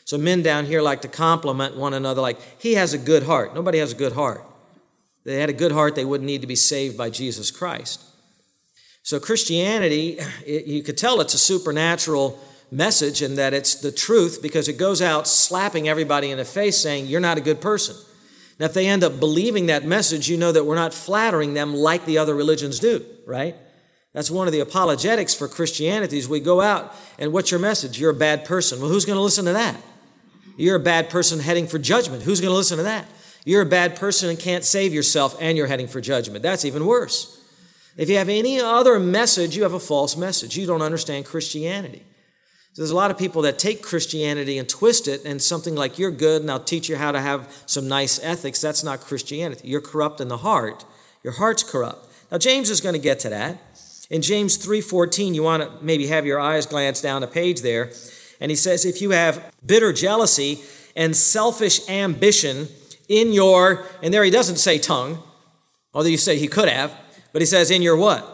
So 0.04 0.16
men 0.16 0.42
down 0.42 0.64
here 0.64 0.80
like 0.80 1.02
to 1.02 1.08
compliment 1.08 1.76
one 1.76 1.92
another, 1.92 2.22
like, 2.22 2.40
he 2.58 2.74
has 2.74 2.94
a 2.94 2.98
good 2.98 3.24
heart. 3.24 3.54
Nobody 3.54 3.78
has 3.78 3.92
a 3.92 3.94
good 3.94 4.14
heart. 4.14 4.42
If 5.18 5.24
they 5.24 5.40
had 5.40 5.50
a 5.50 5.54
good 5.54 5.72
heart, 5.72 5.94
they 5.94 6.04
wouldn't 6.04 6.26
need 6.26 6.40
to 6.40 6.46
be 6.46 6.56
saved 6.56 6.96
by 6.96 7.10
Jesus 7.10 7.50
Christ. 7.50 8.02
So 9.02 9.20
Christianity, 9.20 10.18
it, 10.46 10.64
you 10.66 10.82
could 10.82 10.96
tell 10.96 11.20
it's 11.20 11.34
a 11.34 11.38
supernatural 11.38 12.40
message 12.70 13.20
and 13.20 13.36
that 13.36 13.52
it's 13.52 13.74
the 13.74 13.92
truth 13.92 14.40
because 14.40 14.68
it 14.68 14.78
goes 14.78 15.02
out 15.02 15.26
slapping 15.26 15.88
everybody 15.88 16.30
in 16.30 16.38
the 16.38 16.44
face 16.44 16.78
saying, 16.78 17.06
You're 17.06 17.20
not 17.20 17.38
a 17.38 17.42
good 17.42 17.60
person. 17.60 17.96
Now, 18.58 18.66
if 18.66 18.74
they 18.74 18.88
end 18.88 19.04
up 19.04 19.20
believing 19.20 19.66
that 19.66 19.84
message, 19.84 20.28
you 20.28 20.36
know 20.36 20.50
that 20.50 20.64
we're 20.64 20.74
not 20.74 20.92
flattering 20.92 21.54
them 21.54 21.74
like 21.74 22.04
the 22.04 22.18
other 22.18 22.34
religions 22.34 22.80
do, 22.80 23.04
right? 23.24 23.54
That's 24.12 24.30
one 24.30 24.48
of 24.48 24.52
the 24.52 24.60
apologetics 24.60 25.34
for 25.34 25.46
Christianity 25.46 26.18
is 26.18 26.28
we 26.28 26.40
go 26.40 26.60
out 26.60 26.94
and 27.18 27.32
what's 27.32 27.50
your 27.50 27.60
message? 27.60 28.00
You're 28.00 28.10
a 28.10 28.14
bad 28.14 28.44
person. 28.44 28.80
Well, 28.80 28.90
who's 28.90 29.04
going 29.04 29.16
to 29.16 29.22
listen 29.22 29.44
to 29.44 29.52
that? 29.52 29.76
You're 30.56 30.76
a 30.76 30.80
bad 30.80 31.08
person 31.08 31.38
heading 31.38 31.68
for 31.68 31.78
judgment. 31.78 32.24
Who's 32.24 32.40
going 32.40 32.50
to 32.50 32.56
listen 32.56 32.78
to 32.78 32.82
that? 32.84 33.06
You're 33.44 33.62
a 33.62 33.66
bad 33.66 33.94
person 33.94 34.28
and 34.28 34.38
can't 34.38 34.64
save 34.64 34.92
yourself 34.92 35.36
and 35.40 35.56
you're 35.56 35.68
heading 35.68 35.86
for 35.86 36.00
judgment. 36.00 36.42
That's 36.42 36.64
even 36.64 36.84
worse. 36.84 37.40
If 37.96 38.08
you 38.08 38.16
have 38.16 38.28
any 38.28 38.60
other 38.60 38.98
message, 38.98 39.56
you 39.56 39.62
have 39.62 39.74
a 39.74 39.80
false 39.80 40.16
message. 40.16 40.56
You 40.56 40.66
don't 40.66 40.82
understand 40.82 41.24
Christianity. 41.24 42.04
There's 42.78 42.90
a 42.90 42.96
lot 42.96 43.10
of 43.10 43.18
people 43.18 43.42
that 43.42 43.58
take 43.58 43.82
Christianity 43.82 44.56
and 44.56 44.68
twist 44.68 45.08
it 45.08 45.24
and 45.24 45.42
something 45.42 45.74
like 45.74 45.98
you're 45.98 46.12
good 46.12 46.42
and 46.42 46.50
I'll 46.50 46.60
teach 46.60 46.88
you 46.88 46.94
how 46.94 47.10
to 47.10 47.20
have 47.20 47.52
some 47.66 47.88
nice 47.88 48.22
ethics. 48.22 48.60
That's 48.60 48.84
not 48.84 49.00
Christianity. 49.00 49.66
You're 49.66 49.80
corrupt 49.80 50.20
in 50.20 50.28
the 50.28 50.36
heart. 50.36 50.84
Your 51.24 51.32
heart's 51.32 51.64
corrupt. 51.64 52.08
Now 52.30 52.38
James 52.38 52.70
is 52.70 52.80
going 52.80 52.92
to 52.92 53.00
get 53.00 53.18
to 53.20 53.30
that. 53.30 53.58
In 54.10 54.22
James 54.22 54.56
3:14, 54.56 55.34
you 55.34 55.42
want 55.42 55.64
to 55.64 55.84
maybe 55.84 56.06
have 56.06 56.24
your 56.24 56.38
eyes 56.38 56.66
glance 56.66 57.02
down 57.02 57.24
a 57.24 57.26
page 57.26 57.62
there, 57.62 57.90
and 58.40 58.48
he 58.48 58.56
says 58.56 58.84
if 58.84 59.02
you 59.02 59.10
have 59.10 59.52
bitter 59.66 59.92
jealousy 59.92 60.60
and 60.94 61.16
selfish 61.16 61.86
ambition 61.88 62.68
in 63.08 63.32
your 63.32 63.86
and 64.04 64.14
there 64.14 64.22
he 64.22 64.30
doesn't 64.30 64.58
say 64.58 64.78
tongue, 64.78 65.20
although 65.92 66.08
you 66.08 66.16
say 66.16 66.38
he 66.38 66.46
could 66.46 66.68
have, 66.68 66.96
but 67.32 67.42
he 67.42 67.46
says 67.46 67.72
in 67.72 67.82
your 67.82 67.96
what? 67.96 68.24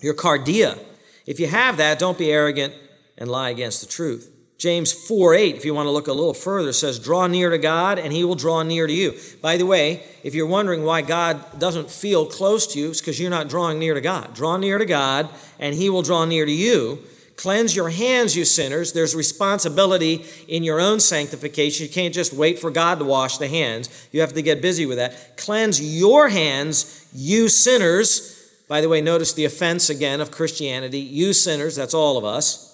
Your 0.00 0.14
cardia. 0.14 0.78
If 1.26 1.40
you 1.40 1.48
have 1.48 1.78
that, 1.78 1.98
don't 1.98 2.16
be 2.16 2.30
arrogant 2.30 2.72
and 3.18 3.30
lie 3.30 3.50
against 3.50 3.80
the 3.80 3.86
truth. 3.86 4.32
James 4.58 4.90
4 4.90 5.34
8, 5.34 5.56
if 5.56 5.64
you 5.66 5.74
want 5.74 5.86
to 5.86 5.90
look 5.90 6.06
a 6.06 6.12
little 6.12 6.32
further, 6.32 6.72
says, 6.72 6.98
Draw 6.98 7.26
near 7.26 7.50
to 7.50 7.58
God, 7.58 7.98
and 7.98 8.10
he 8.10 8.24
will 8.24 8.34
draw 8.34 8.62
near 8.62 8.86
to 8.86 8.92
you. 8.92 9.14
By 9.42 9.58
the 9.58 9.66
way, 9.66 10.02
if 10.22 10.34
you're 10.34 10.46
wondering 10.46 10.82
why 10.82 11.02
God 11.02 11.58
doesn't 11.58 11.90
feel 11.90 12.24
close 12.24 12.66
to 12.68 12.78
you, 12.78 12.90
it's 12.90 13.00
because 13.00 13.20
you're 13.20 13.30
not 13.30 13.50
drawing 13.50 13.78
near 13.78 13.92
to 13.92 14.00
God. 14.00 14.34
Draw 14.34 14.56
near 14.56 14.78
to 14.78 14.86
God, 14.86 15.28
and 15.58 15.74
he 15.74 15.90
will 15.90 16.00
draw 16.00 16.24
near 16.24 16.46
to 16.46 16.52
you. 16.52 17.00
Cleanse 17.36 17.76
your 17.76 17.90
hands, 17.90 18.34
you 18.34 18.46
sinners. 18.46 18.94
There's 18.94 19.14
responsibility 19.14 20.24
in 20.48 20.64
your 20.64 20.80
own 20.80 21.00
sanctification. 21.00 21.86
You 21.86 21.92
can't 21.92 22.14
just 22.14 22.32
wait 22.32 22.58
for 22.58 22.70
God 22.70 22.98
to 22.98 23.04
wash 23.04 23.36
the 23.36 23.48
hands. 23.48 24.08
You 24.10 24.22
have 24.22 24.32
to 24.32 24.42
get 24.42 24.62
busy 24.62 24.86
with 24.86 24.96
that. 24.96 25.36
Cleanse 25.36 25.82
your 25.82 26.30
hands, 26.30 27.06
you 27.12 27.50
sinners. 27.50 28.32
By 28.68 28.80
the 28.80 28.88
way, 28.88 29.02
notice 29.02 29.34
the 29.34 29.44
offense 29.44 29.90
again 29.90 30.22
of 30.22 30.30
Christianity. 30.30 30.98
You 30.98 31.34
sinners, 31.34 31.76
that's 31.76 31.92
all 31.92 32.16
of 32.16 32.24
us 32.24 32.66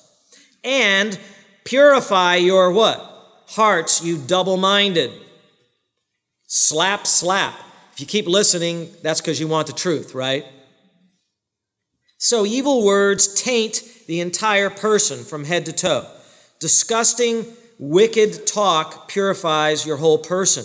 and 0.65 1.19
purify 1.65 2.37
your 2.37 2.71
what? 2.71 3.09
Hearts, 3.49 4.03
you 4.03 4.19
double 4.19 4.57
minded. 4.57 5.13
Slap, 6.47 7.07
slap. 7.07 7.55
If 7.93 8.01
you 8.01 8.07
keep 8.07 8.27
listening, 8.27 8.91
that's 9.03 9.21
because 9.21 9.39
you 9.41 9.49
want 9.49 9.67
the 9.67 9.73
truth, 9.73 10.15
right? 10.15 10.47
So 12.19 12.47
evil 12.47 12.85
words 12.85 13.43
taint 13.43 13.83
the 14.07 14.21
entire 14.21 14.71
person 14.71 15.25
from 15.25 15.45
head 15.45 15.67
to 15.67 15.73
toe. 15.73 16.07
Disgusting, 16.61 17.47
wicked 17.79 18.47
talk 18.47 19.09
purifies 19.09 19.85
your 19.85 19.97
whole 19.97 20.19
person. 20.19 20.65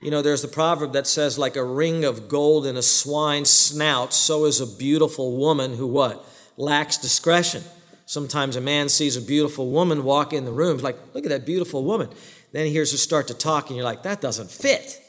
You 0.00 0.10
know, 0.10 0.22
there's 0.22 0.42
the 0.42 0.48
proverb 0.48 0.92
that 0.94 1.06
says, 1.06 1.38
like 1.38 1.56
a 1.56 1.64
ring 1.64 2.04
of 2.04 2.28
gold 2.28 2.64
in 2.64 2.76
a 2.76 2.82
swine's 2.82 3.50
snout, 3.50 4.14
so 4.14 4.46
is 4.46 4.60
a 4.60 4.66
beautiful 4.66 5.36
woman 5.36 5.74
who 5.74 5.86
what? 5.86 6.24
Lacks 6.56 6.96
discretion. 6.96 7.62
Sometimes 8.10 8.56
a 8.56 8.60
man 8.60 8.88
sees 8.88 9.16
a 9.16 9.22
beautiful 9.22 9.70
woman 9.70 10.02
walk 10.02 10.32
in 10.32 10.44
the 10.44 10.50
room, 10.50 10.78
like, 10.78 10.98
look 11.14 11.24
at 11.24 11.28
that 11.28 11.46
beautiful 11.46 11.84
woman. 11.84 12.08
Then 12.50 12.66
he 12.66 12.72
hears 12.72 12.90
her 12.90 12.98
start 12.98 13.28
to 13.28 13.34
talk, 13.34 13.68
and 13.68 13.76
you're 13.76 13.84
like, 13.84 14.02
that 14.02 14.20
doesn't 14.20 14.50
fit. 14.50 15.00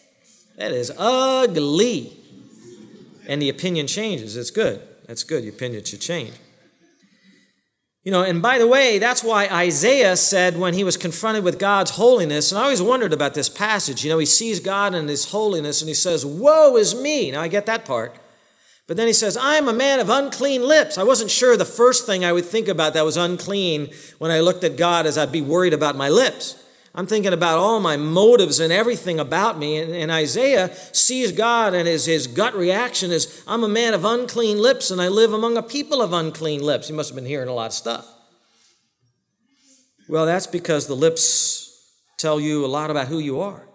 That 0.58 0.72
is 0.72 0.92
ugly. 0.96 2.16
And 3.28 3.42
the 3.42 3.50
opinion 3.50 3.88
changes. 3.88 4.38
It's 4.38 4.52
good. 4.52 4.84
That's 5.08 5.24
good. 5.24 5.44
Your 5.44 5.52
opinion 5.52 5.84
should 5.84 6.00
change. 6.02 6.34
You 8.04 8.12
know, 8.12 8.22
and 8.22 8.40
by 8.40 8.60
the 8.60 8.68
way, 8.68 9.00
that's 9.00 9.24
why 9.24 9.48
Isaiah 9.48 10.16
said 10.16 10.60
when 10.60 10.76
he 10.76 10.84
was 10.84 10.96
confronted 10.96 11.44
with 11.44 11.58
God's 11.58 11.90
holiness, 11.90 12.52
and 12.52 12.60
I 12.60 12.66
always 12.66 12.84
wondered 12.84 13.14
about 13.14 13.34
this 13.34 13.50
passage. 13.50 14.04
You 14.04 14.12
know, 14.12 14.20
he 14.20 14.28
sees 14.28 14.60
God 14.60 14.94
and 14.94 15.10
his 15.10 15.32
holiness 15.32 15.82
and 15.82 15.90
he 15.90 15.96
says, 15.96 16.24
Woe 16.24 16.78
is 16.78 16.94
me. 16.94 17.32
Now 17.32 17.42
I 17.42 17.48
get 17.48 17.66
that 17.66 17.84
part. 17.84 18.16
But 18.88 18.98
then 18.98 19.08
he 19.08 19.14
says, 19.14 19.38
I 19.38 19.56
am 19.56 19.68
a 19.68 19.74
man 19.74 20.00
of 20.00 20.10
unclean 20.10 20.68
lips. 20.68 20.98
I 20.98 21.04
wasn't 21.04 21.32
sure 21.32 21.56
the 21.56 21.66
first 21.66 22.06
thing 22.06 22.26
I 22.26 22.34
would 22.34 22.46
think 22.46 22.68
about 22.68 22.94
that 22.94 23.06
was 23.06 23.16
unclean 23.16 23.90
when 24.18 24.32
I 24.32 24.42
looked 24.42 24.64
at 24.64 24.76
God 24.76 25.06
as 25.06 25.18
I'd 25.18 25.32
be 25.32 25.42
worried 25.42 25.74
about 25.74 25.96
my 25.96 26.10
lips. 26.10 26.62
I'm 26.94 27.08
thinking 27.08 27.32
about 27.32 27.58
all 27.58 27.80
my 27.80 27.96
motives 27.96 28.60
and 28.60 28.74
everything 28.74 29.20
about 29.20 29.58
me. 29.58 29.78
And, 29.78 29.96
and, 29.96 30.12
Isaiah 30.12 30.76
sees 30.92 31.32
God, 31.32 31.74
and 31.74 31.88
his, 31.88 32.06
his 32.06 32.28
gut 32.28 32.54
reaction 32.54 33.12
is, 33.12 33.44
I'm 33.48 33.64
a 33.64 33.70
man 33.70 33.94
of 33.94 34.04
unclean 34.04 34.62
lips, 34.62 34.92
and 34.92 35.02
I 35.02 35.08
live 35.08 35.32
among 35.32 35.56
a 35.56 35.64
people 35.64 36.02
of 36.02 36.12
unclean 36.12 36.62
lips. 36.62 36.88
He 36.88 36.94
must 36.94 37.10
have 37.10 37.16
been 37.16 37.26
hearing 37.26 37.48
a 37.48 37.54
lot 37.54 37.68
of 37.68 37.74
stuff. 37.74 38.14
Well, 40.10 40.26
that's 40.26 40.48
because 40.48 40.88
the 40.88 40.96
lips 40.96 41.62
tell 42.18 42.42
you 42.42 42.66
a 42.66 42.68
lot 42.68 42.92
about 42.92 43.08
who 43.08 43.20
you 43.20 43.40
are. 43.40 43.66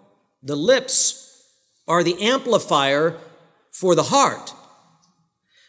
The 0.43 0.55
lips 0.55 1.43
are 1.87 2.03
the 2.03 2.21
amplifier 2.21 3.17
for 3.71 3.95
the 3.95 4.03
heart. 4.03 4.53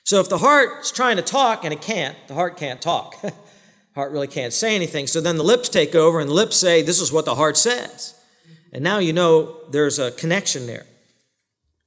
So 0.08 0.20
if 0.20 0.30
the 0.30 0.38
heart's 0.38 0.90
trying 0.90 1.16
to 1.16 1.22
talk 1.22 1.64
and 1.64 1.74
it 1.74 1.82
can't, 1.82 2.16
the 2.28 2.34
heart 2.34 2.56
can't 2.56 2.80
talk. 2.80 3.14
heart 3.94 4.10
really 4.10 4.26
can't 4.26 4.54
say 4.54 4.74
anything. 4.74 5.06
So 5.06 5.20
then 5.20 5.36
the 5.36 5.44
lips 5.44 5.68
take 5.68 5.94
over 5.94 6.18
and 6.18 6.30
the 6.30 6.34
lips 6.34 6.56
say, 6.56 6.80
This 6.80 6.98
is 6.98 7.12
what 7.12 7.26
the 7.26 7.34
heart 7.34 7.58
says. 7.58 8.18
And 8.72 8.82
now 8.82 9.00
you 9.00 9.12
know 9.12 9.56
there's 9.68 9.98
a 9.98 10.10
connection 10.12 10.66
there. 10.66 10.86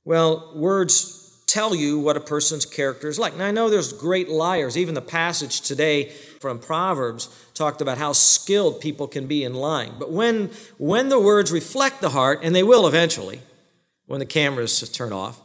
Well, 0.05 0.51
words 0.53 1.41
tell 1.47 1.73
you 1.73 1.97
what 1.97 2.15
a 2.15 2.19
person's 2.19 2.63
character 2.63 3.07
is 3.07 3.17
like. 3.17 3.35
Now 3.35 3.47
I 3.47 3.51
know 3.51 3.71
there's 3.71 3.91
great 3.91 4.29
liars. 4.29 4.77
Even 4.77 4.93
the 4.93 5.01
passage 5.01 5.61
today 5.61 6.09
from 6.39 6.59
Proverbs 6.59 7.27
talked 7.55 7.81
about 7.81 7.97
how 7.97 8.13
skilled 8.13 8.81
people 8.81 9.07
can 9.07 9.25
be 9.25 9.43
in 9.43 9.55
lying. 9.55 9.93
But 9.97 10.11
when 10.11 10.51
when 10.77 11.09
the 11.09 11.19
words 11.19 11.51
reflect 11.51 12.01
the 12.01 12.11
heart, 12.11 12.41
and 12.43 12.53
they 12.53 12.61
will 12.61 12.85
eventually, 12.85 13.41
when 14.05 14.19
the 14.19 14.27
cameras 14.27 14.87
turn 14.91 15.11
off, 15.11 15.41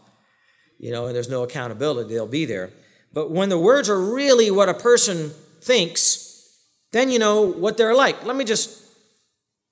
you 0.78 0.90
know, 0.90 1.06
and 1.06 1.16
there's 1.16 1.28
no 1.30 1.42
accountability, 1.42 2.14
they'll 2.14 2.26
be 2.26 2.44
there. 2.44 2.70
But 3.12 3.30
when 3.30 3.48
the 3.48 3.58
words 3.58 3.88
are 3.88 4.00
really 4.00 4.50
what 4.50 4.68
a 4.68 4.74
person 4.74 5.30
thinks, 5.62 6.54
then 6.92 7.10
you 7.10 7.18
know 7.18 7.42
what 7.42 7.76
they're 7.76 7.94
like. 7.94 8.24
Let 8.24 8.36
me 8.36 8.44
just 8.44 8.84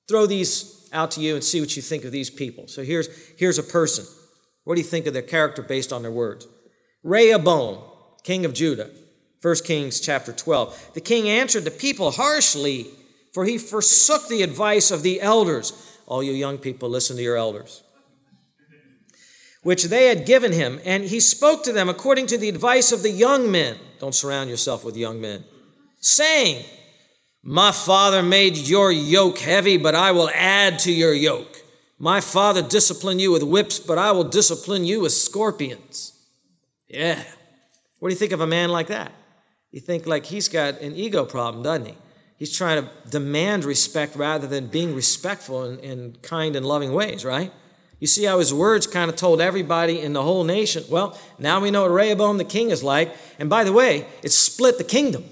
throw 0.09 0.27
these 0.27 0.89
out 0.93 1.11
to 1.13 1.21
you 1.21 1.35
and 1.35 1.45
see 1.45 1.61
what 1.61 1.77
you 1.77 1.83
think 1.83 2.05
of 2.05 2.13
these 2.13 2.31
people. 2.31 2.69
So 2.69 2.83
here's, 2.83 3.09
here's 3.37 3.59
a 3.59 3.63
person. 3.63 4.07
What 4.65 4.77
do 4.77 4.81
you 4.81 4.87
think 4.87 5.07
of 5.07 5.13
their 5.13 5.23
character 5.23 5.63
based 5.63 5.93
on 5.93 6.03
their 6.03 6.11
words? 6.11 6.47
Rehoboam, 7.03 7.83
king 8.23 8.45
of 8.45 8.55
Judah, 8.55 8.91
1 9.43 9.57
Kings 9.65 10.01
chapter 10.01 10.33
12. 10.33 10.93
The 10.95 11.01
king 11.01 11.29
answered 11.29 11.65
the 11.65 11.71
people 11.71 12.13
harshly, 12.13 12.87
for 13.35 13.45
he 13.45 13.59
forsook 13.59 14.29
the 14.29 14.43
advice 14.43 14.91
of 14.91 15.03
the 15.03 15.21
elders. 15.21 15.73
All 16.07 16.23
you 16.23 16.33
young 16.33 16.57
people, 16.57 16.89
listen 16.89 17.17
to 17.17 17.23
your 17.23 17.37
elders 17.37 17.84
which 19.65 19.85
they 19.85 20.07
had 20.07 20.27
given 20.27 20.53
him, 20.53 20.79
and 20.85 21.05
he 21.05 21.19
spoke 21.19 21.65
to 21.65 21.73
them 21.73 21.89
according 21.89 22.27
to 22.29 22.39
the 22.39 22.49
advice 22.49 22.93
of 22.93 23.03
the 23.03 23.11
young 23.11 23.51
men. 23.51 23.77
Don't 23.99 24.15
surround 24.15 24.49
yourself 24.49 24.85
with 24.85 24.97
young 24.97 25.21
men, 25.21 25.43
saying, 25.99 26.65
My 27.43 27.73
father 27.73 28.23
made 28.23 28.57
your 28.57 28.93
yoke 28.93 29.39
heavy, 29.39 29.79
but 29.79 29.95
I 29.95 30.13
will 30.13 30.31
add 30.33 30.79
to 30.81 30.93
your 30.93 31.15
yoke. 31.15 31.63
My 31.99 32.21
father 32.21 32.61
disciplined 32.61 33.21
you 33.21 33.33
with 33.33 33.43
whips, 33.43 33.79
but 33.79 33.99
I 33.99 34.13
will 34.13 34.25
discipline 34.25 34.85
you 34.85 35.01
with 35.01 35.13
scorpions. 35.13 36.13
Yeah. 36.87 37.23
What 37.99 38.11
do 38.11 38.15
you 38.15 38.19
think 38.19 38.33
of 38.33 38.43
a 38.43 38.47
man 38.47 38.69
like 38.71 38.89
that? 38.89 39.13
You 39.71 39.81
think 39.81 40.07
like 40.07 40.27
he's 40.27 40.49
got 40.49 40.81
an 40.83 40.95
ego 40.95 41.25
problem, 41.25 41.63
doesn't 41.63 41.87
he? 41.87 41.95
He's 42.37 42.55
trying 42.55 42.85
to 42.85 42.91
demand 43.11 43.65
respect 43.65 44.15
rather 44.15 44.47
than 44.47 44.67
being 44.67 44.95
respectful 44.95 45.65
in, 45.65 45.79
in 45.79 46.17
kind 46.21 46.55
and 46.55 46.67
loving 46.67 46.93
ways, 46.93 47.25
right? 47.25 47.51
You 48.01 48.07
see 48.07 48.25
how 48.25 48.39
his 48.39 48.53
words 48.53 48.87
kind 48.87 49.09
of 49.09 49.17
told 49.17 49.41
everybody 49.41 50.01
in 50.01 50.13
the 50.13 50.23
whole 50.23 50.45
nation, 50.45 50.85
well, 50.91 51.19
now 51.39 51.61
we 51.61 51.71
know 51.71 51.83
what 51.83 51.91
Rehoboam 51.91 52.39
the 52.39 52.45
king 52.45 52.71
is 52.71 52.83
like. 52.83 53.15
And 53.39 53.49
by 53.49 53.65
the 53.65 53.73
way, 53.73 54.07
it 54.23 54.31
split 54.33 54.79
the 54.79 54.85
kingdom. 54.85 55.25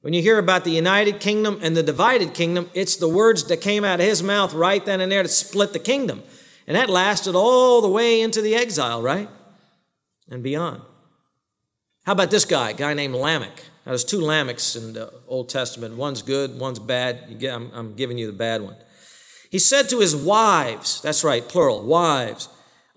When 0.00 0.14
you 0.14 0.22
hear 0.22 0.38
about 0.38 0.64
the 0.64 0.70
united 0.70 1.20
kingdom 1.20 1.60
and 1.62 1.76
the 1.76 1.82
divided 1.82 2.32
kingdom, 2.32 2.70
it's 2.72 2.96
the 2.96 3.08
words 3.08 3.44
that 3.44 3.60
came 3.60 3.84
out 3.84 4.00
of 4.00 4.06
his 4.06 4.22
mouth 4.22 4.54
right 4.54 4.84
then 4.84 5.00
and 5.00 5.12
there 5.12 5.22
to 5.22 5.28
split 5.28 5.72
the 5.72 5.78
kingdom. 5.78 6.22
And 6.66 6.76
that 6.76 6.88
lasted 6.88 7.34
all 7.34 7.82
the 7.82 7.88
way 7.88 8.20
into 8.20 8.40
the 8.40 8.54
exile, 8.54 9.02
right? 9.02 9.28
And 10.30 10.42
beyond. 10.42 10.82
How 12.04 12.12
about 12.12 12.30
this 12.30 12.46
guy, 12.46 12.72
guy 12.72 12.94
named 12.94 13.14
Lamech? 13.14 13.62
Now, 13.84 13.92
there's 13.92 14.04
two 14.04 14.20
Lamechs 14.20 14.76
in 14.76 14.94
the 14.94 15.12
Old 15.26 15.48
Testament. 15.48 15.96
One's 15.96 16.22
good, 16.22 16.58
one's 16.58 16.78
bad. 16.78 17.38
Get, 17.38 17.54
I'm, 17.54 17.70
I'm 17.74 17.94
giving 17.94 18.16
you 18.16 18.26
the 18.26 18.32
bad 18.32 18.62
one. 18.62 18.76
He 19.50 19.58
said 19.58 19.88
to 19.88 19.98
his 19.98 20.14
wives, 20.14 21.00
that's 21.02 21.24
right, 21.24 21.46
plural, 21.46 21.82
wives, 21.82 22.48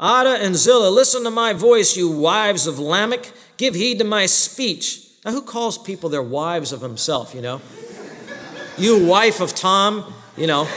Ada 0.01 0.39
and 0.41 0.55
Zillah, 0.55 0.89
listen 0.89 1.23
to 1.23 1.31
my 1.31 1.53
voice, 1.53 1.95
you 1.95 2.09
wives 2.09 2.67
of 2.67 2.77
Lamech. 2.77 3.31
Give 3.57 3.73
heed 3.73 3.99
to 3.99 4.03
my 4.03 4.25
speech. 4.25 5.07
Now, 5.23 5.31
who 5.31 5.41
calls 5.41 5.77
people 5.77 6.09
their 6.09 6.23
wives 6.23 6.73
of 6.73 6.81
himself, 6.81 7.33
you 7.33 7.41
know? 7.41 7.61
you 8.77 9.05
wife 9.05 9.39
of 9.39 9.55
Tom, 9.55 10.13
you 10.35 10.47
know. 10.47 10.67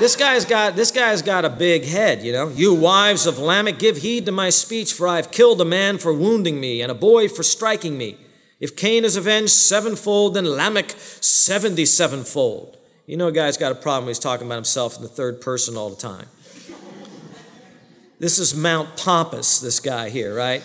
This 0.00 0.16
guy's 0.16 0.46
got 0.46 0.76
this 0.76 0.90
guy's 0.90 1.20
got 1.20 1.44
a 1.44 1.50
big 1.50 1.84
head, 1.84 2.22
you 2.22 2.32
know. 2.32 2.48
You 2.48 2.74
wives 2.74 3.26
of 3.26 3.38
Lamech, 3.38 3.78
give 3.78 3.98
heed 3.98 4.26
to 4.26 4.32
my 4.32 4.48
speech, 4.48 4.94
for 4.94 5.06
I 5.06 5.16
have 5.16 5.30
killed 5.30 5.60
a 5.60 5.64
man 5.64 5.98
for 5.98 6.12
wounding 6.12 6.58
me, 6.58 6.80
and 6.80 6.90
a 6.90 6.94
boy 6.94 7.28
for 7.28 7.42
striking 7.42 7.98
me. 7.98 8.16
If 8.58 8.76
Cain 8.76 9.04
is 9.04 9.16
avenged 9.16 9.52
sevenfold, 9.52 10.34
then 10.34 10.46
Lamech 10.46 10.94
seventy 11.20 11.84
sevenfold. 11.84 12.78
You 13.10 13.16
know, 13.16 13.26
a 13.26 13.32
guy's 13.32 13.56
got 13.56 13.72
a 13.72 13.74
problem 13.74 14.06
he's 14.06 14.20
talking 14.20 14.46
about 14.46 14.54
himself 14.54 14.94
in 14.94 15.02
the 15.02 15.08
third 15.08 15.40
person 15.40 15.76
all 15.76 15.90
the 15.90 15.96
time. 15.96 16.26
This 18.20 18.38
is 18.38 18.54
Mount 18.54 18.96
Pompous, 18.96 19.58
this 19.58 19.80
guy 19.80 20.10
here, 20.10 20.32
right? 20.32 20.62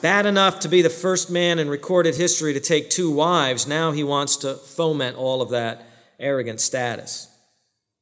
Bad 0.00 0.24
enough 0.24 0.60
to 0.60 0.68
be 0.68 0.80
the 0.80 0.88
first 0.88 1.30
man 1.30 1.58
in 1.58 1.68
recorded 1.68 2.16
history 2.16 2.54
to 2.54 2.60
take 2.60 2.88
two 2.88 3.10
wives. 3.10 3.66
Now 3.66 3.92
he 3.92 4.02
wants 4.02 4.36
to 4.38 4.54
foment 4.54 5.18
all 5.18 5.42
of 5.42 5.50
that 5.50 5.84
arrogant 6.18 6.62
status. 6.62 7.28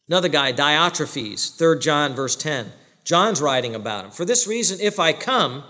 Another 0.06 0.28
guy, 0.28 0.52
Diotrephes, 0.52 1.58
3 1.58 1.80
John, 1.80 2.14
verse 2.14 2.36
10. 2.36 2.70
John's 3.02 3.42
writing 3.42 3.74
about 3.74 4.04
him. 4.04 4.10
For 4.12 4.24
this 4.24 4.46
reason, 4.46 4.78
if 4.80 5.00
I 5.00 5.12
come, 5.12 5.64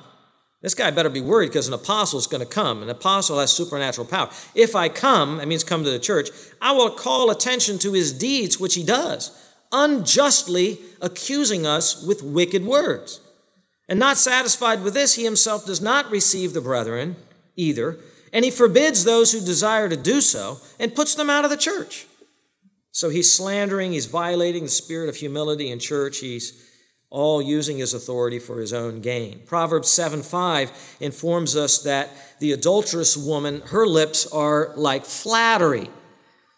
this 0.60 0.74
guy 0.74 0.90
better 0.90 1.08
be 1.08 1.20
worried 1.20 1.48
because 1.48 1.68
an 1.68 1.74
apostle 1.74 2.18
is 2.18 2.26
going 2.26 2.40
to 2.40 2.46
come. 2.46 2.82
An 2.82 2.88
apostle 2.88 3.38
has 3.38 3.52
supernatural 3.52 4.06
power. 4.06 4.28
If 4.54 4.74
I 4.74 4.88
come, 4.88 5.36
that 5.36 5.46
means 5.46 5.62
come 5.62 5.84
to 5.84 5.90
the 5.90 6.00
church, 6.00 6.30
I 6.60 6.72
will 6.72 6.90
call 6.90 7.30
attention 7.30 7.78
to 7.78 7.92
his 7.92 8.12
deeds, 8.12 8.58
which 8.58 8.74
he 8.74 8.82
does, 8.82 9.30
unjustly 9.70 10.80
accusing 11.00 11.64
us 11.64 12.04
with 12.04 12.22
wicked 12.22 12.64
words. 12.64 13.20
And 13.88 14.00
not 14.00 14.18
satisfied 14.18 14.82
with 14.82 14.94
this, 14.94 15.14
he 15.14 15.24
himself 15.24 15.64
does 15.64 15.80
not 15.80 16.10
receive 16.10 16.52
the 16.52 16.60
brethren 16.60 17.16
either, 17.56 17.96
and 18.32 18.44
he 18.44 18.50
forbids 18.50 19.04
those 19.04 19.32
who 19.32 19.40
desire 19.40 19.88
to 19.88 19.96
do 19.96 20.20
so 20.20 20.58
and 20.78 20.94
puts 20.94 21.14
them 21.14 21.30
out 21.30 21.44
of 21.44 21.50
the 21.50 21.56
church. 21.56 22.06
So 22.90 23.10
he's 23.10 23.32
slandering, 23.32 23.92
he's 23.92 24.06
violating 24.06 24.64
the 24.64 24.70
spirit 24.70 25.08
of 25.08 25.16
humility 25.16 25.70
in 25.70 25.78
church. 25.78 26.18
He's 26.18 26.67
all 27.10 27.40
using 27.40 27.78
his 27.78 27.94
authority 27.94 28.38
for 28.38 28.60
his 28.60 28.72
own 28.72 29.00
gain. 29.00 29.40
Proverbs 29.46 29.90
7 29.90 30.22
5 30.22 30.96
informs 31.00 31.56
us 31.56 31.82
that 31.82 32.10
the 32.38 32.52
adulterous 32.52 33.16
woman, 33.16 33.62
her 33.66 33.86
lips 33.86 34.26
are 34.26 34.72
like 34.76 35.04
flattery. 35.04 35.88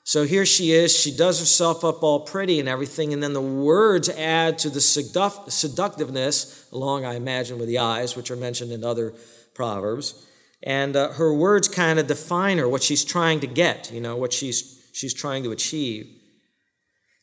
So 0.02 0.24
here 0.24 0.44
she 0.44 0.72
is, 0.72 0.98
she 0.98 1.16
does 1.16 1.38
herself 1.38 1.84
up 1.84 2.02
all 2.02 2.20
pretty 2.20 2.58
and 2.58 2.68
everything, 2.68 3.12
and 3.12 3.22
then 3.22 3.32
the 3.32 3.40
words 3.40 4.08
add 4.08 4.58
to 4.58 4.70
the 4.70 4.80
seductiveness, 4.80 6.68
along, 6.72 7.04
I 7.04 7.14
imagine, 7.14 7.58
with 7.58 7.68
the 7.68 7.78
eyes, 7.78 8.16
which 8.16 8.30
are 8.30 8.36
mentioned 8.36 8.72
in 8.72 8.82
other 8.82 9.14
Proverbs. 9.54 10.26
And 10.64 10.96
uh, 10.96 11.12
her 11.12 11.32
words 11.32 11.68
kind 11.68 11.98
of 11.98 12.08
define 12.08 12.58
her, 12.58 12.68
what 12.68 12.82
she's 12.82 13.04
trying 13.04 13.38
to 13.40 13.46
get, 13.46 13.92
you 13.92 14.00
know, 14.00 14.16
what 14.16 14.32
she's, 14.32 14.82
she's 14.92 15.14
trying 15.14 15.44
to 15.44 15.52
achieve. 15.52 16.08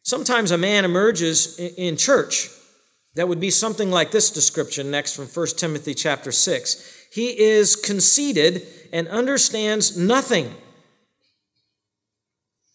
Sometimes 0.04 0.52
a 0.52 0.58
man 0.58 0.86
emerges 0.86 1.60
in 1.60 1.98
church 1.98 2.50
that 3.18 3.28
would 3.28 3.40
be 3.40 3.52
something 3.52 3.92
like 3.92 4.12
this 4.12 4.32
description 4.32 4.90
next 4.90 5.16
from 5.16 5.28
1 5.28 5.48
Timothy 5.58 5.94
chapter 5.94 6.32
6. 6.32 7.08
He 7.12 7.38
is 7.40 7.76
conceited 7.76 8.66
and 8.94 9.08
understands 9.10 9.98
nothing 9.98 10.56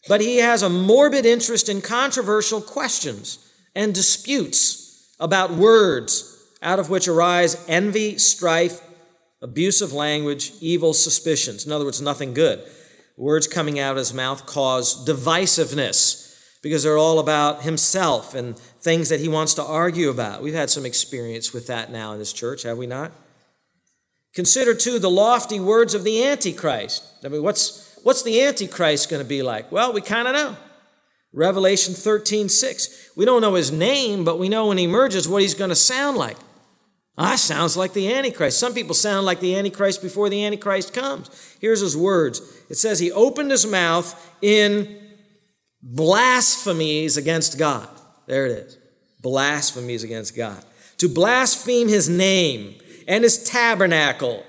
but 0.09 0.21
he 0.21 0.39
has 0.39 0.63
a 0.63 0.69
morbid 0.69 1.25
interest 1.25 1.69
in 1.69 1.81
controversial 1.81 2.61
questions 2.61 3.39
and 3.75 3.95
disputes 3.95 5.15
about 5.21 5.53
words, 5.53 6.29
out 6.61 6.79
of 6.79 6.91
which 6.91 7.09
arise 7.09 7.65
envy, 7.69 8.19
strife, 8.19 8.81
abusive 9.41 9.93
language, 9.93 10.53
evil 10.61 10.93
suspicions. 10.93 11.65
In 11.65 11.73
other 11.73 11.85
words, 11.85 12.03
nothing 12.03 12.35
good. 12.35 12.63
Words 13.17 13.47
coming 13.47 13.79
out 13.79 13.93
of 13.93 13.99
his 13.99 14.13
mouth 14.13 14.47
cause 14.47 15.07
divisiveness 15.07 16.22
because 16.63 16.83
they're 16.83 16.99
all 16.99 17.19
about 17.19 17.63
himself 17.63 18.35
and 18.35 18.59
things 18.59 19.09
that 19.09 19.21
he 19.21 19.29
wants 19.29 19.55
to 19.55 19.63
argue 19.63 20.09
about. 20.09 20.43
We've 20.43 20.55
had 20.55 20.71
some 20.71 20.87
experience 20.87 21.53
with 21.53 21.67
that 21.67 21.91
now 21.91 22.13
in 22.13 22.19
this 22.19 22.33
church, 22.33 22.63
have 22.63 22.79
we 22.79 22.87
not? 22.87 23.13
Consider, 24.35 24.75
too, 24.75 24.99
the 24.99 25.11
lofty 25.11 25.61
words 25.61 25.93
of 25.95 26.05
the 26.05 26.25
Antichrist. 26.25 27.05
I 27.25 27.29
mean, 27.29 27.43
what's 27.43 27.93
What's 28.03 28.23
the 28.23 28.43
Antichrist 28.43 29.09
going 29.09 29.23
to 29.23 29.29
be 29.29 29.43
like? 29.43 29.71
Well, 29.71 29.93
we 29.93 30.01
kind 30.01 30.27
of 30.27 30.35
know. 30.35 30.57
Revelation 31.33 31.95
13, 31.95 32.49
6. 32.49 33.11
We 33.17 33.25
don't 33.25 33.41
know 33.41 33.55
his 33.55 33.71
name, 33.71 34.25
but 34.25 34.39
we 34.39 34.49
know 34.49 34.69
when 34.69 34.79
he 34.79 34.85
emerges 34.85 35.29
what 35.29 35.43
he's 35.43 35.55
going 35.55 35.71
to 35.71 35.77
sound 35.77 36.17
like. 36.17 36.37
Ah, 37.17 37.37
sounds 37.37 37.77
like 37.77 37.93
the 37.93 38.13
Antichrist. 38.13 38.59
Some 38.59 38.75
people 38.75 38.95
sound 38.95 39.25
like 39.25 39.41
the 39.41 39.55
Antichrist 39.55 40.03
before 40.03 40.29
the 40.29 40.45
Antichrist 40.45 40.93
comes. 40.93 41.57
Here's 41.61 41.81
his 41.81 41.97
words 41.97 42.41
it 42.69 42.77
says, 42.77 42.99
He 42.99 43.13
opened 43.13 43.51
his 43.51 43.67
mouth 43.67 44.37
in 44.43 44.99
blasphemies 45.83 47.17
against 47.17 47.59
God. 47.59 47.89
There 48.27 48.47
it 48.47 48.53
is. 48.53 48.79
Blasphemies 49.21 50.05
against 50.05 50.37
God. 50.37 50.65
To 50.99 51.09
blaspheme 51.09 51.89
his 51.89 52.09
name 52.09 52.77
and 53.09 53.25
his 53.25 53.43
tabernacle. 53.43 54.45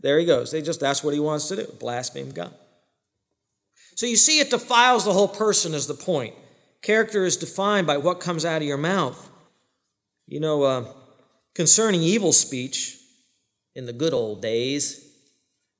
There 0.00 0.18
he 0.18 0.26
goes. 0.26 0.50
They 0.50 0.62
just 0.62 0.80
that's 0.80 1.02
what 1.02 1.14
he 1.14 1.20
wants 1.20 1.48
to 1.48 1.56
do. 1.56 1.66
Blaspheme 1.78 2.30
God. 2.30 2.54
So 3.94 4.04
you 4.04 4.16
see, 4.16 4.40
it 4.40 4.50
defiles 4.50 5.06
the 5.06 5.14
whole 5.14 5.28
person, 5.28 5.72
is 5.72 5.86
the 5.86 5.94
point. 5.94 6.34
Character 6.82 7.24
is 7.24 7.38
defined 7.38 7.86
by 7.86 7.96
what 7.96 8.20
comes 8.20 8.44
out 8.44 8.60
of 8.60 8.68
your 8.68 8.76
mouth. 8.76 9.30
You 10.26 10.40
know, 10.40 10.62
uh, 10.64 10.92
concerning 11.54 12.02
evil 12.02 12.32
speech, 12.32 12.98
in 13.76 13.84
the 13.84 13.92
good 13.92 14.14
old 14.14 14.42
days, 14.42 15.06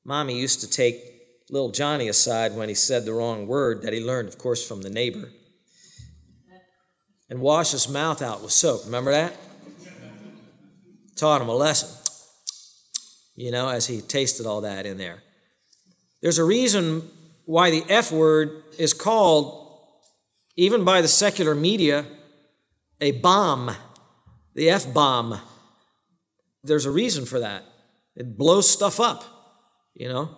Mommy 0.05 0.39
used 0.39 0.61
to 0.61 0.71
take 0.71 1.16
little 1.51 1.71
Johnny 1.71 2.09
aside 2.09 2.55
when 2.55 2.69
he 2.69 2.75
said 2.75 3.05
the 3.05 3.13
wrong 3.13 3.47
word 3.47 3.83
that 3.83 3.93
he 3.93 4.01
learned, 4.01 4.29
of 4.29 4.39
course, 4.39 4.67
from 4.67 4.83
the 4.83 4.91
neighbor, 4.91 5.31
and 7.29 7.41
wash 7.41 7.73
his 7.73 7.89
mouth 7.89 8.23
out 8.23 8.43
with 8.43 8.53
soap. 8.53 8.83
Remember 8.85 9.13
that? 9.13 9.35
Taught 11.17 11.43
him 11.43 11.49
a 11.49 11.55
lesson, 11.55 11.89
you 13.35 13.51
know, 13.51 13.69
as 13.69 13.87
he 13.87 14.01
tasted 14.01 14.47
all 14.47 14.61
that 14.63 14.87
in 14.87 14.99
there. 14.99 15.23
There's 16.21 16.39
a 16.39 16.45
reason 16.45 17.09
why 17.45 17.71
the 17.71 17.85
F 17.89 18.13
word 18.13 18.65
is 18.79 18.93
called, 18.93 19.81
even 20.57 20.85
by 20.85 21.01
the 21.01 21.09
secular 21.09 21.55
media, 21.55 22.05
a 23.01 23.13
bomb, 23.13 23.71
the 24.55 24.69
F 24.69 24.93
bomb. 24.93 25.41
There's 26.65 26.87
a 26.87 26.91
reason 26.91 27.25
for 27.25 27.39
that. 27.41 27.63
It 28.17 28.37
blows 28.37 28.69
stuff 28.69 28.99
up, 28.99 29.25
you 29.95 30.09
know? 30.09 30.37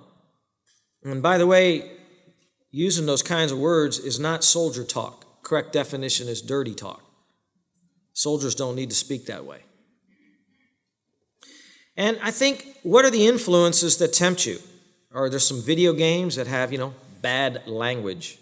And 1.02 1.22
by 1.22 1.38
the 1.38 1.46
way, 1.46 1.90
using 2.70 3.06
those 3.06 3.22
kinds 3.22 3.52
of 3.52 3.58
words 3.58 3.98
is 3.98 4.18
not 4.18 4.44
soldier 4.44 4.84
talk. 4.84 5.42
Correct 5.42 5.72
definition 5.72 6.28
is 6.28 6.42
dirty 6.42 6.74
talk. 6.74 7.02
Soldiers 8.12 8.54
don't 8.54 8.74
need 8.74 8.90
to 8.90 8.96
speak 8.96 9.26
that 9.26 9.44
way. 9.44 9.60
And 11.96 12.18
I 12.22 12.30
think, 12.30 12.66
what 12.82 13.04
are 13.04 13.10
the 13.10 13.26
influences 13.26 13.96
that 13.98 14.12
tempt 14.12 14.46
you? 14.46 14.58
Are 15.12 15.28
there 15.30 15.38
some 15.38 15.62
video 15.62 15.92
games 15.92 16.36
that 16.36 16.46
have, 16.46 16.70
you 16.72 16.78
know, 16.78 16.94
bad 17.22 17.66
language? 17.66 18.38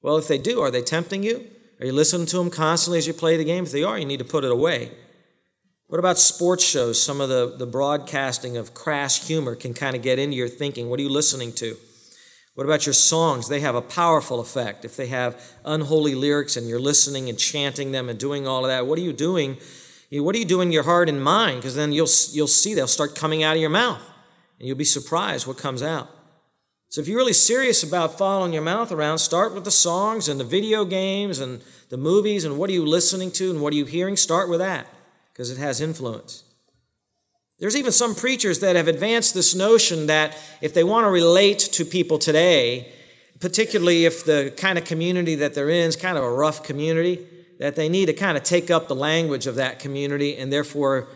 Well, 0.00 0.16
if 0.16 0.28
they 0.28 0.38
do, 0.38 0.60
are 0.60 0.70
they 0.70 0.82
tempting 0.82 1.22
you? 1.22 1.46
Are 1.80 1.86
you 1.86 1.92
listening 1.92 2.26
to 2.28 2.36
them 2.36 2.50
constantly 2.50 2.98
as 2.98 3.06
you 3.06 3.12
play 3.12 3.36
the 3.36 3.44
game? 3.44 3.64
If 3.64 3.72
they 3.72 3.82
are, 3.82 3.98
you 3.98 4.06
need 4.06 4.20
to 4.20 4.24
put 4.24 4.44
it 4.44 4.50
away. 4.50 4.92
What 5.88 5.98
about 5.98 6.18
sports 6.18 6.64
shows? 6.64 7.02
Some 7.02 7.20
of 7.20 7.28
the, 7.28 7.54
the 7.58 7.66
broadcasting 7.66 8.56
of 8.56 8.74
crass 8.74 9.26
humor 9.26 9.54
can 9.54 9.74
kind 9.74 9.96
of 9.96 10.02
get 10.02 10.18
into 10.18 10.36
your 10.36 10.48
thinking. 10.48 10.88
What 10.88 10.98
are 10.98 11.02
you 11.02 11.10
listening 11.10 11.52
to? 11.54 11.76
What 12.54 12.64
about 12.64 12.86
your 12.86 12.92
songs? 12.92 13.48
They 13.48 13.60
have 13.60 13.74
a 13.74 13.82
powerful 13.82 14.38
effect. 14.40 14.84
If 14.84 14.96
they 14.96 15.08
have 15.08 15.40
unholy 15.64 16.14
lyrics 16.14 16.56
and 16.56 16.68
you're 16.68 16.80
listening 16.80 17.28
and 17.28 17.38
chanting 17.38 17.90
them 17.90 18.08
and 18.08 18.18
doing 18.18 18.46
all 18.46 18.64
of 18.64 18.68
that, 18.68 18.86
what 18.86 18.98
are 18.98 19.02
you 19.02 19.12
doing? 19.12 19.58
What 20.12 20.36
are 20.36 20.38
you 20.38 20.44
doing 20.44 20.68
in 20.68 20.72
your 20.72 20.84
heart 20.84 21.08
and 21.08 21.22
mind? 21.22 21.56
Because 21.56 21.74
then 21.74 21.92
you'll, 21.92 22.08
you'll 22.30 22.46
see 22.46 22.74
they'll 22.74 22.86
start 22.86 23.16
coming 23.16 23.42
out 23.42 23.56
of 23.56 23.60
your 23.60 23.70
mouth 23.70 24.02
and 24.58 24.68
you'll 24.68 24.76
be 24.76 24.84
surprised 24.84 25.46
what 25.48 25.58
comes 25.58 25.82
out. 25.82 26.08
So 26.88 27.00
if 27.00 27.08
you're 27.08 27.18
really 27.18 27.32
serious 27.32 27.82
about 27.82 28.16
following 28.16 28.52
your 28.52 28.62
mouth 28.62 28.92
around, 28.92 29.18
start 29.18 29.52
with 29.52 29.64
the 29.64 29.72
songs 29.72 30.28
and 30.28 30.38
the 30.38 30.44
video 30.44 30.84
games 30.84 31.40
and 31.40 31.60
the 31.88 31.96
movies 31.96 32.44
and 32.44 32.56
what 32.56 32.70
are 32.70 32.74
you 32.74 32.86
listening 32.86 33.32
to 33.32 33.50
and 33.50 33.60
what 33.60 33.72
are 33.72 33.76
you 33.76 33.84
hearing? 33.84 34.16
Start 34.16 34.48
with 34.48 34.60
that 34.60 34.86
because 35.32 35.50
it 35.50 35.58
has 35.58 35.80
influence. 35.80 36.43
There's 37.58 37.76
even 37.76 37.92
some 37.92 38.14
preachers 38.14 38.60
that 38.60 38.76
have 38.76 38.88
advanced 38.88 39.34
this 39.34 39.54
notion 39.54 40.06
that 40.06 40.36
if 40.60 40.74
they 40.74 40.84
want 40.84 41.04
to 41.04 41.10
relate 41.10 41.60
to 41.60 41.84
people 41.84 42.18
today, 42.18 42.92
particularly 43.40 44.04
if 44.04 44.24
the 44.24 44.52
kind 44.56 44.78
of 44.78 44.84
community 44.84 45.36
that 45.36 45.54
they're 45.54 45.70
in 45.70 45.88
is 45.88 45.96
kind 45.96 46.18
of 46.18 46.24
a 46.24 46.30
rough 46.30 46.62
community, 46.62 47.26
that 47.58 47.76
they 47.76 47.88
need 47.88 48.06
to 48.06 48.12
kind 48.12 48.36
of 48.36 48.42
take 48.42 48.70
up 48.70 48.88
the 48.88 48.94
language 48.94 49.46
of 49.46 49.54
that 49.54 49.78
community 49.78 50.36
and 50.36 50.52
therefore 50.52 51.08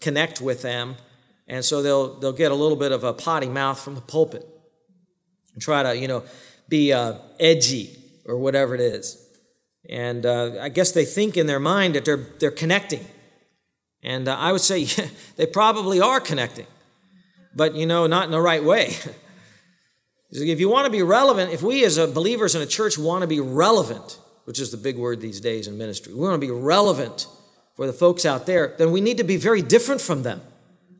connect 0.00 0.40
with 0.40 0.62
them. 0.62 0.96
And 1.48 1.64
so 1.64 1.82
they'll, 1.82 2.18
they'll 2.18 2.32
get 2.32 2.52
a 2.52 2.54
little 2.54 2.76
bit 2.76 2.92
of 2.92 3.04
a 3.04 3.12
potty 3.12 3.48
mouth 3.48 3.80
from 3.80 3.94
the 3.94 4.00
pulpit 4.00 4.46
and 5.54 5.62
try 5.62 5.82
to, 5.82 5.96
you 5.96 6.08
know, 6.08 6.24
be 6.68 6.92
uh, 6.92 7.14
edgy 7.40 7.96
or 8.26 8.36
whatever 8.36 8.74
it 8.74 8.80
is. 8.80 9.22
And 9.88 10.26
uh, 10.26 10.58
I 10.60 10.68
guess 10.68 10.92
they 10.92 11.04
think 11.04 11.36
in 11.36 11.46
their 11.46 11.60
mind 11.60 11.94
that 11.94 12.04
they're, 12.04 12.26
they're 12.40 12.50
connecting. 12.50 13.06
And 14.06 14.28
uh, 14.28 14.36
I 14.36 14.52
would 14.52 14.60
say 14.62 14.78
yeah, 14.78 15.08
they 15.36 15.44
probably 15.44 16.00
are 16.00 16.20
connecting, 16.20 16.66
but, 17.54 17.74
you 17.74 17.84
know, 17.84 18.06
not 18.06 18.24
in 18.24 18.30
the 18.30 18.40
right 18.40 18.64
way. 18.64 18.96
if 20.30 20.60
you 20.60 20.68
want 20.68 20.86
to 20.86 20.92
be 20.92 21.02
relevant, 21.02 21.52
if 21.52 21.62
we 21.62 21.84
as 21.84 21.98
believers 21.98 22.54
in 22.54 22.62
a 22.62 22.66
church 22.66 22.96
want 22.96 23.22
to 23.22 23.26
be 23.26 23.40
relevant, 23.40 24.18
which 24.44 24.60
is 24.60 24.70
the 24.70 24.76
big 24.76 24.96
word 24.96 25.20
these 25.20 25.40
days 25.40 25.66
in 25.66 25.76
ministry, 25.76 26.14
we 26.14 26.20
want 26.20 26.40
to 26.40 26.46
be 26.46 26.52
relevant 26.52 27.26
for 27.74 27.86
the 27.86 27.92
folks 27.92 28.24
out 28.24 28.46
there, 28.46 28.74
then 28.78 28.92
we 28.92 29.00
need 29.00 29.18
to 29.18 29.24
be 29.24 29.36
very 29.36 29.60
different 29.60 30.00
from 30.00 30.22
them. 30.22 30.40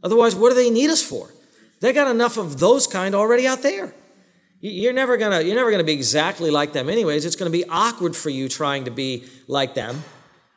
Otherwise, 0.03 0.35
what 0.35 0.51
do 0.51 0.57
they 0.57 0.69
need 0.69 0.91
us 0.91 1.03
for? 1.03 1.31
They 1.81 1.93
got 1.93 2.11
enough 2.11 2.37
of 2.37 2.59
those 2.59 2.87
kind 2.87 3.15
already 3.15 3.47
out 3.47 3.63
there. 3.63 3.95
You're 4.61 4.95
never 4.95 5.17
gonna 5.17 5.43
you're 5.43 5.55
never 5.55 5.71
gonna 5.71 5.85
be 5.85 5.93
exactly 5.93 6.51
like 6.51 6.73
them 6.73 6.89
anyways. 6.89 7.25
It's 7.25 7.37
gonna 7.37 7.51
be 7.51 7.65
awkward 7.69 8.17
for 8.17 8.31
you 8.31 8.49
trying 8.49 8.87
to 8.87 8.91
be 8.91 9.25
like 9.47 9.75
them. 9.75 10.03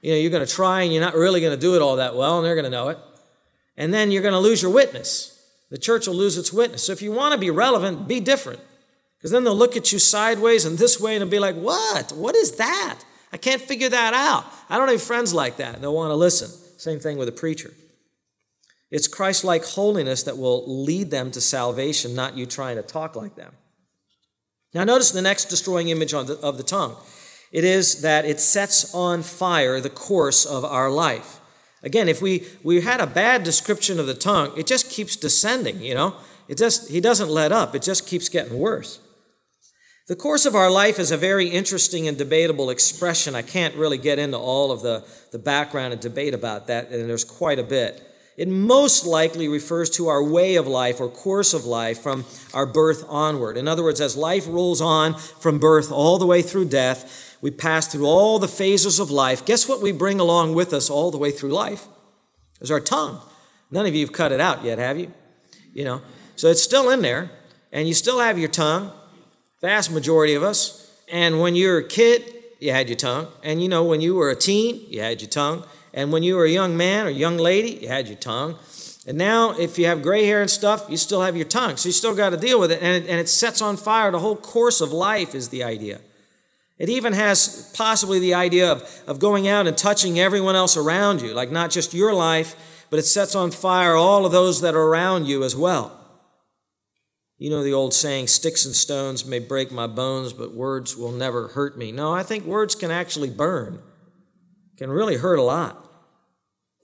You 0.02 0.12
know, 0.12 0.18
you're 0.18 0.32
gonna 0.32 0.46
try 0.46 0.82
and 0.82 0.94
you're 0.94 1.04
not 1.04 1.16
really 1.16 1.42
gonna 1.42 1.58
do 1.58 1.76
it 1.76 1.82
all 1.82 1.98
that 1.98 2.16
well, 2.16 2.38
and 2.38 2.46
they're 2.46 2.56
gonna 2.56 2.70
know 2.70 2.90
it. 2.90 2.98
And 3.78 3.94
then 3.94 4.12
you're 4.12 4.24
gonna 4.24 4.40
lose 4.40 4.62
your 4.62 4.72
witness. 4.72 5.36
The 5.70 5.78
church 5.78 6.08
will 6.08 6.16
lose 6.16 6.38
its 6.38 6.52
witness. 6.52 6.84
So 6.84 6.92
if 6.92 7.02
you 7.02 7.12
want 7.12 7.34
to 7.34 7.40
be 7.40 7.52
relevant, 7.52 8.08
be 8.08 8.20
different. 8.20 8.60
Because 9.18 9.32
then 9.32 9.44
they'll 9.44 9.56
look 9.56 9.76
at 9.76 9.92
you 9.92 10.00
sideways 10.00 10.66
and 10.66 10.78
this 10.78 11.00
way 11.00 11.16
and 11.16 11.22
they'll 11.22 11.30
be 11.30 11.40
like, 11.40 11.56
What? 11.56 12.12
What 12.14 12.36
is 12.36 12.54
that? 12.54 13.00
I 13.32 13.38
can't 13.38 13.62
figure 13.62 13.90
that 13.90 14.14
out. 14.14 14.46
I 14.70 14.78
don't 14.78 14.90
have 14.90 15.02
friends 15.02 15.34
like 15.34 15.58
that. 15.58 15.76
And 15.76 15.84
they'll 15.84 15.94
want 15.94 16.12
to 16.12 16.16
listen. 16.16 16.50
Same 16.80 17.00
thing 17.00 17.18
with 17.18 17.28
a 17.28 17.34
preacher. 17.34 17.72
It's 18.90 19.08
Christ 19.08 19.44
like 19.44 19.64
holiness 19.64 20.24
that 20.24 20.38
will 20.38 20.84
lead 20.84 21.12
them 21.12 21.30
to 21.32 21.42
salvation, 21.42 22.16
not 22.16 22.36
you 22.36 22.46
trying 22.46 22.78
to 22.78 22.82
talk 22.82 23.16
like 23.16 23.36
them. 23.36 23.54
Now, 24.74 24.84
notice 24.84 25.12
the 25.12 25.22
next 25.22 25.46
destroying 25.46 25.90
image 25.90 26.14
of 26.14 26.28
the 26.28 26.64
tongue. 26.64 26.96
It 27.52 27.64
is 27.64 28.02
that 28.02 28.26
it 28.26 28.40
sets 28.40 28.94
on 28.94 29.24
fire 29.24 29.80
the 29.82 29.90
course 29.90 30.46
of 30.46 30.64
our 30.64 30.90
life. 30.90 31.40
Again, 31.82 32.10
if 32.10 32.22
we, 32.22 32.46
we 32.64 32.82
had 32.82 33.00
a 33.02 33.08
bad 33.08 33.44
description 33.44 34.00
of 34.00 34.08
the 34.08 34.14
tongue, 34.14 34.52
it 34.58 34.68
just 34.68 34.90
keeps 34.90 35.16
descending, 35.16 35.82
you 35.82 35.96
know? 35.96 36.16
It 36.48 36.58
just, 36.58 36.90
he 36.90 37.00
doesn't 37.00 37.30
let 37.30 37.52
up, 37.52 37.76
it 37.76 37.82
just 37.82 38.08
keeps 38.08 38.28
getting 38.28 38.58
worse. 38.58 39.00
The 40.08 40.16
course 40.16 40.48
of 40.48 40.56
our 40.56 40.72
life 40.72 40.98
is 40.98 41.12
a 41.12 41.18
very 41.18 41.48
interesting 41.48 42.08
and 42.08 42.18
debatable 42.18 42.72
expression. 42.72 43.36
I 43.36 43.44
can't 43.44 43.76
really 43.76 44.00
get 44.00 44.18
into 44.18 44.40
all 44.40 44.72
of 44.72 44.82
the, 44.82 45.06
the 45.32 45.38
background 45.38 45.94
and 45.94 46.02
debate 46.02 46.34
about 46.34 46.66
that, 46.68 46.90
and 46.90 47.08
there's 47.08 47.24
quite 47.24 47.60
a 47.60 47.64
bit. 47.64 48.04
It 48.36 48.48
most 48.48 49.06
likely 49.06 49.48
refers 49.48 49.90
to 49.92 50.08
our 50.08 50.24
way 50.24 50.56
of 50.56 50.66
life 50.66 51.00
or 51.00 51.10
course 51.10 51.54
of 51.54 51.66
life 51.66 52.00
from 52.00 52.26
our 52.54 52.66
birth 52.66 53.06
onward. 53.08 53.56
In 53.58 53.68
other 53.68 53.84
words, 53.84 54.02
as 54.02 54.18
life 54.18 54.48
rolls 54.48 54.82
on 54.82 55.14
from 55.14 55.60
birth 55.60 55.92
all 55.92 56.18
the 56.18 56.26
way 56.26 56.42
through 56.42 56.70
death, 56.70 57.29
we 57.42 57.52
pass 57.52 57.88
through 57.88 58.06
all 58.06 58.40
the 58.40 58.48
phases 58.48 59.00
of 59.00 59.10
life. 59.10 59.46
Guess 59.46 59.68
what 59.68 59.82
we 59.82 59.92
bring 59.92 60.20
along 60.20 60.56
with 60.56 60.74
us 60.74 60.90
all 60.90 61.12
the 61.12 61.18
way 61.18 61.32
through 61.32 61.52
life? 61.52 61.88
Is 62.62 62.72
our 62.72 62.80
tongue. 62.80 63.22
None 63.72 63.86
of 63.86 63.96
you 63.96 64.06
have 64.06 64.14
cut 64.14 64.32
it 64.32 64.42
out 64.42 64.64
yet, 64.64 64.80
have 64.80 64.98
you? 64.98 65.14
You 65.74 65.86
know, 65.86 66.02
so 66.36 66.50
it's 66.50 66.64
still 66.64 66.90
in 66.90 67.02
there, 67.02 67.30
and 67.72 67.88
you 67.88 67.94
still 67.94 68.20
have 68.20 68.38
your 68.38 68.50
tongue 68.50 68.92
vast 69.62 69.92
majority 69.92 70.34
of 70.36 70.44
us. 70.44 70.92
And 71.12 71.40
when 71.40 71.56
you 71.56 71.70
were 71.70 71.78
a 71.80 71.88
kid, 71.88 72.24
you 72.60 72.72
had 72.72 72.90
your 72.90 72.98
tongue. 72.98 73.28
And 73.44 73.62
you 73.62 73.70
know, 73.70 73.84
when 73.84 74.02
you 74.02 74.16
were 74.16 74.30
a 74.30 74.36
teen, 74.36 74.86
you 74.88 75.02
had 75.02 75.22
your 75.22 75.30
tongue. 75.30 75.66
And 75.94 76.12
when 76.12 76.24
you 76.24 76.36
were 76.36 76.46
a 76.46 76.50
young 76.50 76.78
man 76.78 77.08
or 77.08 77.10
young 77.10 77.38
lady, 77.38 77.72
you 77.82 77.88
had 77.88 78.08
your 78.08 78.18
tongue. 78.18 78.58
And 79.08 79.18
now, 79.18 79.58
if 79.58 79.80
you 79.80 79.86
have 79.88 80.04
gray 80.04 80.26
hair 80.26 80.42
and 80.42 80.50
stuff, 80.50 80.86
you 80.90 80.98
still 80.98 81.22
have 81.22 81.36
your 81.36 81.48
tongue. 81.48 81.78
So 81.78 81.90
you 81.90 81.94
still 81.94 82.14
got 82.14 82.30
to 82.30 82.38
deal 82.38 82.60
with 82.60 82.72
it. 82.72 82.82
And, 82.82 83.04
it. 83.04 83.10
and 83.10 83.20
it 83.20 83.28
sets 83.28 83.62
on 83.62 83.78
fire 83.78 84.12
the 84.12 84.20
whole 84.20 84.36
course 84.36 84.82
of 84.82 84.92
life, 84.92 85.34
is 85.34 85.50
the 85.50 85.64
idea. 85.64 86.00
It 86.80 86.90
even 86.90 87.12
has 87.12 87.72
possibly 87.76 88.20
the 88.20 88.34
idea 88.34 88.72
of, 88.72 89.02
of 89.06 89.20
going 89.20 89.48
out 89.48 89.68
and 89.68 89.78
touching 89.78 90.18
everyone 90.20 90.56
else 90.56 90.78
around 90.78 91.22
you, 91.22 91.34
like 91.34 91.52
not 91.52 91.72
just 91.72 91.94
your 91.94 92.14
life, 92.14 92.56
but 92.90 93.00
it 93.00 93.06
sets 93.06 93.36
on 93.36 93.52
fire 93.52 93.96
all 93.96 94.26
of 94.26 94.32
those 94.32 94.62
that 94.62 94.76
are 94.76 94.88
around 94.88 95.28
you 95.28 95.44
as 95.44 95.56
well. 95.56 95.96
You 97.38 97.50
know 97.50 97.64
the 97.64 97.74
old 97.74 97.94
saying, 97.94 98.28
sticks 98.28 98.66
and 98.66 98.76
stones 98.76 99.26
may 99.26 99.40
break 99.40 99.72
my 99.72 99.88
bones, 99.88 100.34
but 100.34 100.54
words 100.54 100.96
will 100.96 101.12
never 101.12 101.50
hurt 101.50 101.78
me. 101.78 101.92
No, 101.92 102.14
I 102.14 102.24
think 102.24 102.46
words 102.46 102.76
can 102.76 102.92
actually 102.92 103.30
burn, 103.30 103.82
can 104.78 104.90
really 104.90 105.18
hurt 105.18 105.40
a 105.40 105.44
lot. 105.44 105.86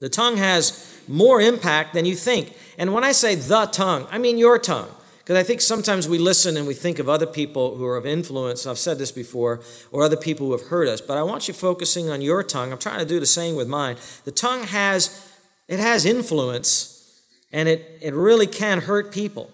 The 0.01 0.09
tongue 0.09 0.37
has 0.37 1.01
more 1.07 1.39
impact 1.39 1.93
than 1.93 2.05
you 2.05 2.15
think. 2.15 2.53
And 2.77 2.93
when 2.93 3.03
I 3.03 3.13
say 3.13 3.35
the 3.35 3.65
tongue, 3.65 4.07
I 4.11 4.17
mean 4.17 4.37
your 4.37 4.59
tongue. 4.59 4.89
Because 5.25 5.39
I 5.39 5.43
think 5.43 5.59
sometimes 5.59 6.07
we 6.07 6.19
listen 6.19 6.55
and 6.55 6.67
we 6.67 6.75
think 6.75 6.99
of 6.99 7.09
other 7.09 7.25
people 7.25 7.77
who 7.77 7.85
are 7.87 7.97
of 7.97 8.05
influence, 8.05 8.67
I've 8.67 8.77
said 8.77 8.99
this 8.99 9.11
before, 9.11 9.59
or 9.91 10.03
other 10.03 10.15
people 10.15 10.45
who 10.45 10.51
have 10.51 10.67
hurt 10.67 10.87
us. 10.87 11.01
But 11.01 11.17
I 11.17 11.23
want 11.23 11.47
you 11.47 11.53
focusing 11.55 12.11
on 12.11 12.21
your 12.21 12.43
tongue. 12.43 12.71
I'm 12.71 12.77
trying 12.77 12.99
to 12.99 13.07
do 13.07 13.19
the 13.19 13.25
same 13.25 13.55
with 13.55 13.67
mine. 13.67 13.95
The 14.25 14.31
tongue 14.31 14.65
has, 14.65 15.27
it 15.67 15.79
has 15.79 16.05
influence, 16.05 17.23
and 17.51 17.67
it, 17.67 17.97
it 18.03 18.13
really 18.13 18.45
can 18.45 18.81
hurt 18.81 19.11
people. 19.11 19.49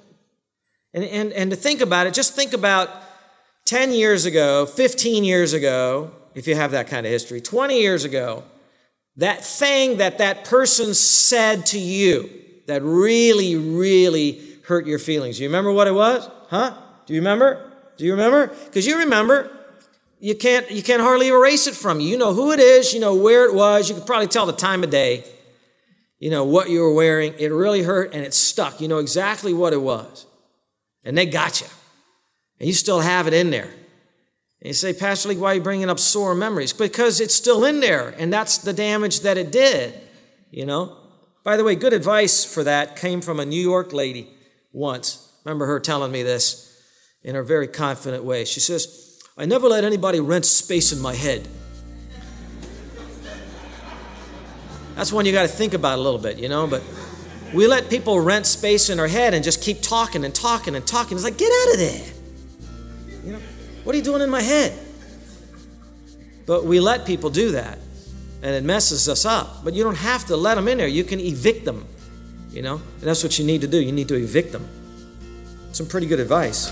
And, 0.93 1.05
and, 1.05 1.31
and 1.31 1.49
to 1.51 1.55
think 1.55 1.79
about 1.79 2.05
it, 2.05 2.13
just 2.13 2.35
think 2.35 2.51
about 2.51 2.89
10 3.63 3.93
years 3.93 4.25
ago, 4.25 4.65
15 4.65 5.23
years 5.23 5.53
ago, 5.53 6.11
if 6.35 6.47
you 6.47 6.55
have 6.55 6.71
that 6.71 6.87
kind 6.87 7.05
of 7.05 7.13
history, 7.13 7.39
20 7.39 7.79
years 7.79 8.03
ago, 8.03 8.43
that 9.15 9.41
thing 9.41 9.99
that 9.99 10.17
that 10.17 10.43
person 10.43 10.93
said 10.93 11.65
to 11.67 11.79
you 11.79 12.29
that 12.67 12.81
really, 12.83 13.55
really 13.55 14.50
hurt 14.65 14.85
your 14.85 14.99
feelings. 14.99 15.39
You 15.39 15.47
remember 15.47 15.71
what 15.71 15.87
it 15.87 15.93
was? 15.93 16.29
Huh? 16.49 16.75
Do 17.05 17.13
you 17.13 17.19
remember? 17.19 17.71
Do 17.97 18.05
you 18.05 18.11
remember? 18.11 18.47
Because 18.47 18.85
you 18.85 18.99
remember. 18.99 19.57
You 20.19 20.35
can't, 20.35 20.69
you 20.69 20.83
can't 20.83 21.01
hardly 21.01 21.29
erase 21.29 21.65
it 21.65 21.73
from 21.73 21.99
you. 21.99 22.09
You 22.09 22.17
know 22.17 22.33
who 22.33 22.51
it 22.51 22.59
is, 22.59 22.93
you 22.93 22.99
know 22.99 23.15
where 23.15 23.45
it 23.45 23.55
was, 23.55 23.89
you 23.89 23.95
could 23.95 24.05
probably 24.05 24.27
tell 24.27 24.45
the 24.45 24.53
time 24.53 24.83
of 24.83 24.91
day, 24.91 25.23
you 26.19 26.29
know 26.29 26.43
what 26.43 26.69
you 26.69 26.81
were 26.81 26.93
wearing. 26.93 27.33
It 27.39 27.47
really 27.47 27.81
hurt 27.81 28.13
and 28.13 28.23
it 28.23 28.35
stuck. 28.35 28.79
You 28.79 28.87
know 28.87 28.99
exactly 28.99 29.51
what 29.51 29.73
it 29.73 29.81
was 29.81 30.27
and 31.03 31.17
they 31.17 31.25
got 31.25 31.61
you. 31.61 31.67
And 32.59 32.67
you 32.67 32.73
still 32.73 32.99
have 32.99 33.27
it 33.27 33.33
in 33.33 33.49
there. 33.49 33.69
And 34.61 34.67
you 34.67 34.73
say, 34.73 34.93
Pastor 34.93 35.29
Leake, 35.29 35.39
why 35.39 35.53
are 35.53 35.55
you 35.55 35.61
bringing 35.61 35.89
up 35.89 35.99
sore 35.99 36.35
memories? 36.35 36.73
Because 36.73 37.19
it's 37.19 37.33
still 37.33 37.65
in 37.65 37.79
there, 37.79 38.09
and 38.19 38.31
that's 38.31 38.59
the 38.59 38.73
damage 38.73 39.21
that 39.21 39.37
it 39.37 39.51
did, 39.51 39.99
you 40.51 40.65
know? 40.65 40.95
By 41.43 41.57
the 41.57 41.63
way, 41.63 41.75
good 41.75 41.93
advice 41.93 42.45
for 42.45 42.63
that 42.63 42.95
came 42.95 43.21
from 43.21 43.39
a 43.39 43.45
New 43.45 43.59
York 43.59 43.93
lady 43.93 44.29
once. 44.73 45.31
Remember 45.43 45.65
her 45.65 45.79
telling 45.79 46.11
me 46.11 46.23
this 46.23 46.81
in 47.23 47.35
her 47.35 47.43
very 47.43 47.67
confident 47.67 48.23
way. 48.23 48.45
She 48.45 48.59
says, 48.59 49.19
I 49.37 49.45
never 49.45 49.67
let 49.67 49.83
anybody 49.83 50.19
rent 50.19 50.45
space 50.45 50.91
in 50.91 50.99
my 50.99 51.13
head. 51.15 51.47
That's 54.95 55.11
one 55.11 55.25
you 55.25 55.31
got 55.31 55.43
to 55.43 55.47
think 55.47 55.73
about 55.73 55.97
a 55.97 56.01
little 56.01 56.19
bit, 56.19 56.37
you 56.37 56.49
know, 56.49 56.67
but 56.67 56.83
we 57.53 57.67
let 57.67 57.89
people 57.89 58.19
rent 58.19 58.45
space 58.45 58.89
in 58.89 58.99
our 58.99 59.07
head 59.07 59.33
and 59.33 59.43
just 59.43 59.61
keep 59.61 59.81
talking 59.81 60.23
and 60.23 60.33
talking 60.33 60.75
and 60.75 60.85
talking. 60.85 61.17
It's 61.17 61.23
like, 61.23 61.37
get 61.37 61.51
out 61.51 61.73
of 61.73 61.79
there. 61.79 62.13
You 63.25 63.31
know, 63.33 63.39
what 63.83 63.93
are 63.93 63.97
you 63.97 64.03
doing 64.03 64.21
in 64.21 64.29
my 64.29 64.41
head? 64.41 64.77
But 66.45 66.65
we 66.65 66.79
let 66.79 67.05
people 67.05 67.29
do 67.29 67.51
that, 67.51 67.79
and 68.41 68.53
it 68.53 68.63
messes 68.63 69.07
us 69.07 69.25
up. 69.25 69.63
But 69.63 69.73
you 69.73 69.83
don't 69.83 69.97
have 69.97 70.25
to 70.25 70.37
let 70.37 70.55
them 70.55 70.67
in 70.67 70.77
there. 70.77 70.87
You 70.87 71.03
can 71.03 71.19
evict 71.19 71.65
them, 71.65 71.87
you 72.51 72.61
know, 72.61 72.75
and 72.75 73.01
that's 73.01 73.23
what 73.23 73.39
you 73.39 73.45
need 73.45 73.61
to 73.61 73.67
do. 73.67 73.81
You 73.81 73.91
need 73.91 74.07
to 74.09 74.15
evict 74.15 74.51
them. 74.51 74.67
Some 75.71 75.87
pretty 75.87 76.07
good 76.07 76.19
advice. 76.19 76.71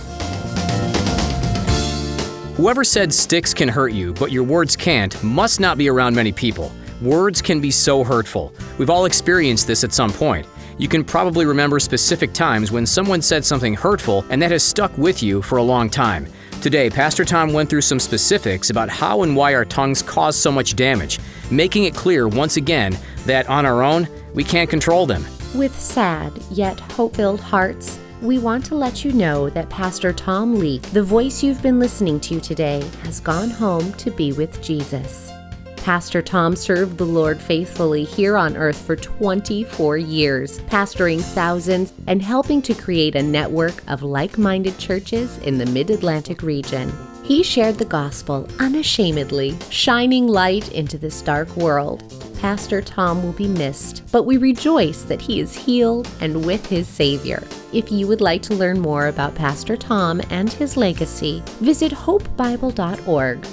Whoever 2.57 2.83
said 2.83 3.13
sticks 3.13 3.53
can 3.53 3.69
hurt 3.69 3.93
you, 3.93 4.13
but 4.13 4.33
your 4.33 4.43
words 4.43 4.75
can't, 4.75 5.23
must 5.23 5.61
not 5.61 5.77
be 5.77 5.89
around 5.89 6.13
many 6.13 6.33
people. 6.33 6.73
Words 7.01 7.41
can 7.41 7.61
be 7.61 7.71
so 7.71 8.03
hurtful. 8.03 8.53
We've 8.77 8.89
all 8.89 9.05
experienced 9.05 9.65
this 9.65 9.85
at 9.85 9.93
some 9.93 10.11
point. 10.11 10.45
You 10.77 10.89
can 10.89 11.05
probably 11.05 11.45
remember 11.45 11.79
specific 11.79 12.33
times 12.33 12.71
when 12.71 12.85
someone 12.85 13.21
said 13.21 13.45
something 13.45 13.73
hurtful 13.73 14.25
and 14.29 14.41
that 14.41 14.51
has 14.51 14.63
stuck 14.63 14.97
with 14.97 15.23
you 15.23 15.41
for 15.41 15.57
a 15.57 15.63
long 15.63 15.89
time. 15.89 16.27
Today, 16.61 16.89
Pastor 16.89 17.23
Tom 17.23 17.53
went 17.53 17.69
through 17.69 17.81
some 17.81 17.99
specifics 17.99 18.69
about 18.69 18.89
how 18.89 19.23
and 19.23 19.33
why 19.33 19.55
our 19.55 19.63
tongues 19.63 20.01
cause 20.01 20.37
so 20.37 20.51
much 20.51 20.75
damage, 20.75 21.19
making 21.49 21.85
it 21.85 21.95
clear 21.95 22.27
once 22.27 22.57
again 22.57 22.97
that 23.25 23.47
on 23.47 23.65
our 23.65 23.81
own, 23.81 24.05
we 24.33 24.43
can't 24.43 24.69
control 24.69 25.05
them. 25.05 25.25
With 25.55 25.77
sad 25.77 26.31
yet 26.51 26.79
hope 26.79 27.15
filled 27.15 27.41
hearts, 27.41 27.97
we 28.21 28.37
want 28.37 28.63
to 28.65 28.75
let 28.75 29.03
you 29.03 29.11
know 29.11 29.49
that 29.49 29.69
Pastor 29.69 30.13
Tom 30.13 30.59
Leake, 30.59 30.83
the 30.91 31.01
voice 31.01 31.41
you've 31.41 31.63
been 31.63 31.79
listening 31.79 32.19
to 32.21 32.39
today, 32.39 32.87
has 33.01 33.19
gone 33.19 33.49
home 33.49 33.91
to 33.93 34.11
be 34.11 34.31
with 34.31 34.61
Jesus. 34.61 35.31
Pastor 35.77 36.21
Tom 36.21 36.55
served 36.55 36.99
the 36.99 37.05
Lord 37.05 37.39
faithfully 37.41 38.03
here 38.03 38.37
on 38.37 38.55
earth 38.57 38.79
for 38.79 38.95
24 38.95 39.97
years, 39.97 40.59
pastoring 40.61 41.21
thousands 41.21 41.93
and 42.05 42.21
helping 42.21 42.61
to 42.61 42.75
create 42.75 43.15
a 43.15 43.23
network 43.23 43.81
of 43.87 44.03
like 44.03 44.37
minded 44.37 44.77
churches 44.77 45.39
in 45.39 45.57
the 45.57 45.65
Mid 45.65 45.89
Atlantic 45.89 46.43
region. 46.43 46.93
He 47.23 47.41
shared 47.41 47.75
the 47.75 47.85
gospel 47.85 48.47
unashamedly, 48.59 49.57
shining 49.71 50.27
light 50.27 50.71
into 50.73 50.99
this 50.99 51.23
dark 51.23 51.49
world. 51.55 52.03
Pastor 52.39 52.81
Tom 52.81 53.21
will 53.21 53.33
be 53.33 53.49
missed, 53.49 54.03
but 54.13 54.23
we 54.23 54.37
rejoice 54.37 55.03
that 55.03 55.19
he 55.19 55.41
is 55.41 55.53
healed 55.53 56.09
and 56.21 56.45
with 56.45 56.65
his 56.65 56.87
Savior. 56.87 57.43
If 57.73 57.91
you 57.91 58.07
would 58.07 58.21
like 58.21 58.41
to 58.43 58.55
learn 58.55 58.79
more 58.79 59.07
about 59.07 59.35
Pastor 59.35 59.75
Tom 59.75 60.21
and 60.29 60.49
his 60.49 60.77
legacy, 60.77 61.43
visit 61.59 61.91
hopebible.org. 61.91 63.45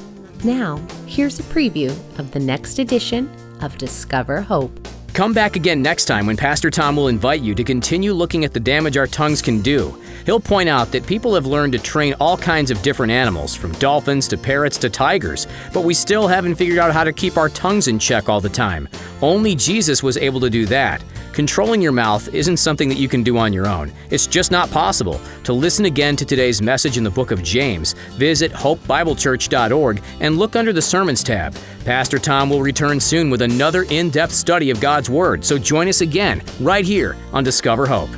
Now, 0.45 0.77
here's 1.05 1.41
a 1.41 1.43
preview 1.43 1.91
of 2.21 2.31
the 2.31 2.39
next 2.39 2.79
edition 2.79 3.29
of 3.61 3.77
Discover 3.77 4.43
Hope. 4.43 4.87
Come 5.15 5.33
back 5.33 5.57
again 5.57 5.83
next 5.83 6.05
time 6.05 6.25
when 6.25 6.37
Pastor 6.37 6.71
Tom 6.71 6.95
will 6.95 7.09
invite 7.09 7.41
you 7.41 7.57
to 7.57 7.65
continue 7.65 8.13
looking 8.13 8.45
at 8.45 8.53
the 8.53 8.61
damage 8.61 8.97
our 8.97 9.09
tongues 9.09 9.43
can 9.43 9.63
do. 9.63 10.01
He'll 10.27 10.41
point 10.41 10.69
out 10.69 10.91
that 10.91 11.07
people 11.07 11.35
have 11.37 11.47
learned 11.47 11.73
to 11.75 11.79
train 11.79 12.15
all 12.21 12.37
kinds 12.37 12.73
of 12.73 12.83
different 12.83 13.13
animals, 13.13 13.55
from 13.55 13.73
dolphins 13.75 14.27
to 14.29 14.37
parrots 14.37 14.77
to 14.79 14.91
tigers, 14.91 15.47
but 15.73 15.85
we 15.85 15.95
still 15.95 16.27
haven't 16.27 16.57
figured 16.57 16.79
out 16.79 16.93
how 16.93 17.05
to 17.05 17.13
keep 17.13 17.37
our 17.37 17.49
tongues 17.49 17.87
in 17.87 17.99
check 17.99 18.29
all 18.29 18.41
the 18.41 18.49
time. 18.49 18.89
Only 19.23 19.55
Jesus 19.55 20.03
was 20.03 20.17
able 20.17 20.41
to 20.41 20.51
do 20.51 20.67
that. 20.67 21.03
Controlling 21.33 21.81
your 21.83 21.93
mouth 21.93 22.33
isn't 22.35 22.57
something 22.57 22.89
that 22.89 22.99
you 22.99 23.09
can 23.09 23.23
do 23.23 23.37
on 23.37 23.53
your 23.53 23.69
own. 23.69 23.93
It's 24.11 24.27
just 24.27 24.51
not 24.51 24.71
possible. 24.71 25.21
To 25.45 25.53
listen 25.53 25.85
again 25.85 26.17
to 26.17 26.25
today's 26.25 26.61
message 26.61 26.97
in 26.97 27.05
the 27.05 27.11
book 27.11 27.31
of 27.31 27.43
James, 27.43 27.93
visit 28.15 28.51
hopebiblechurch.org 28.53 30.03
and 30.21 30.39
look 30.39 30.57
under 30.57 30.73
the 30.73 30.83
Sermons 30.83 31.23
tab. 31.23 31.55
Pastor 31.85 32.19
Tom 32.19 32.51
will 32.51 32.63
return 32.63 32.99
soon 32.99 33.31
with 33.31 33.43
another 33.43 33.85
in 33.91 34.11
depth 34.11 34.33
study 34.33 34.71
of 34.71 34.81
God's 34.81 35.09
Word, 35.09 35.45
so 35.45 35.57
join 35.57 35.89
us 35.89 36.01
again 36.01 36.43
right 36.61 36.85
here 36.85 37.17
on 37.33 37.45
Discover 37.45 37.87
Hope. 37.87 38.11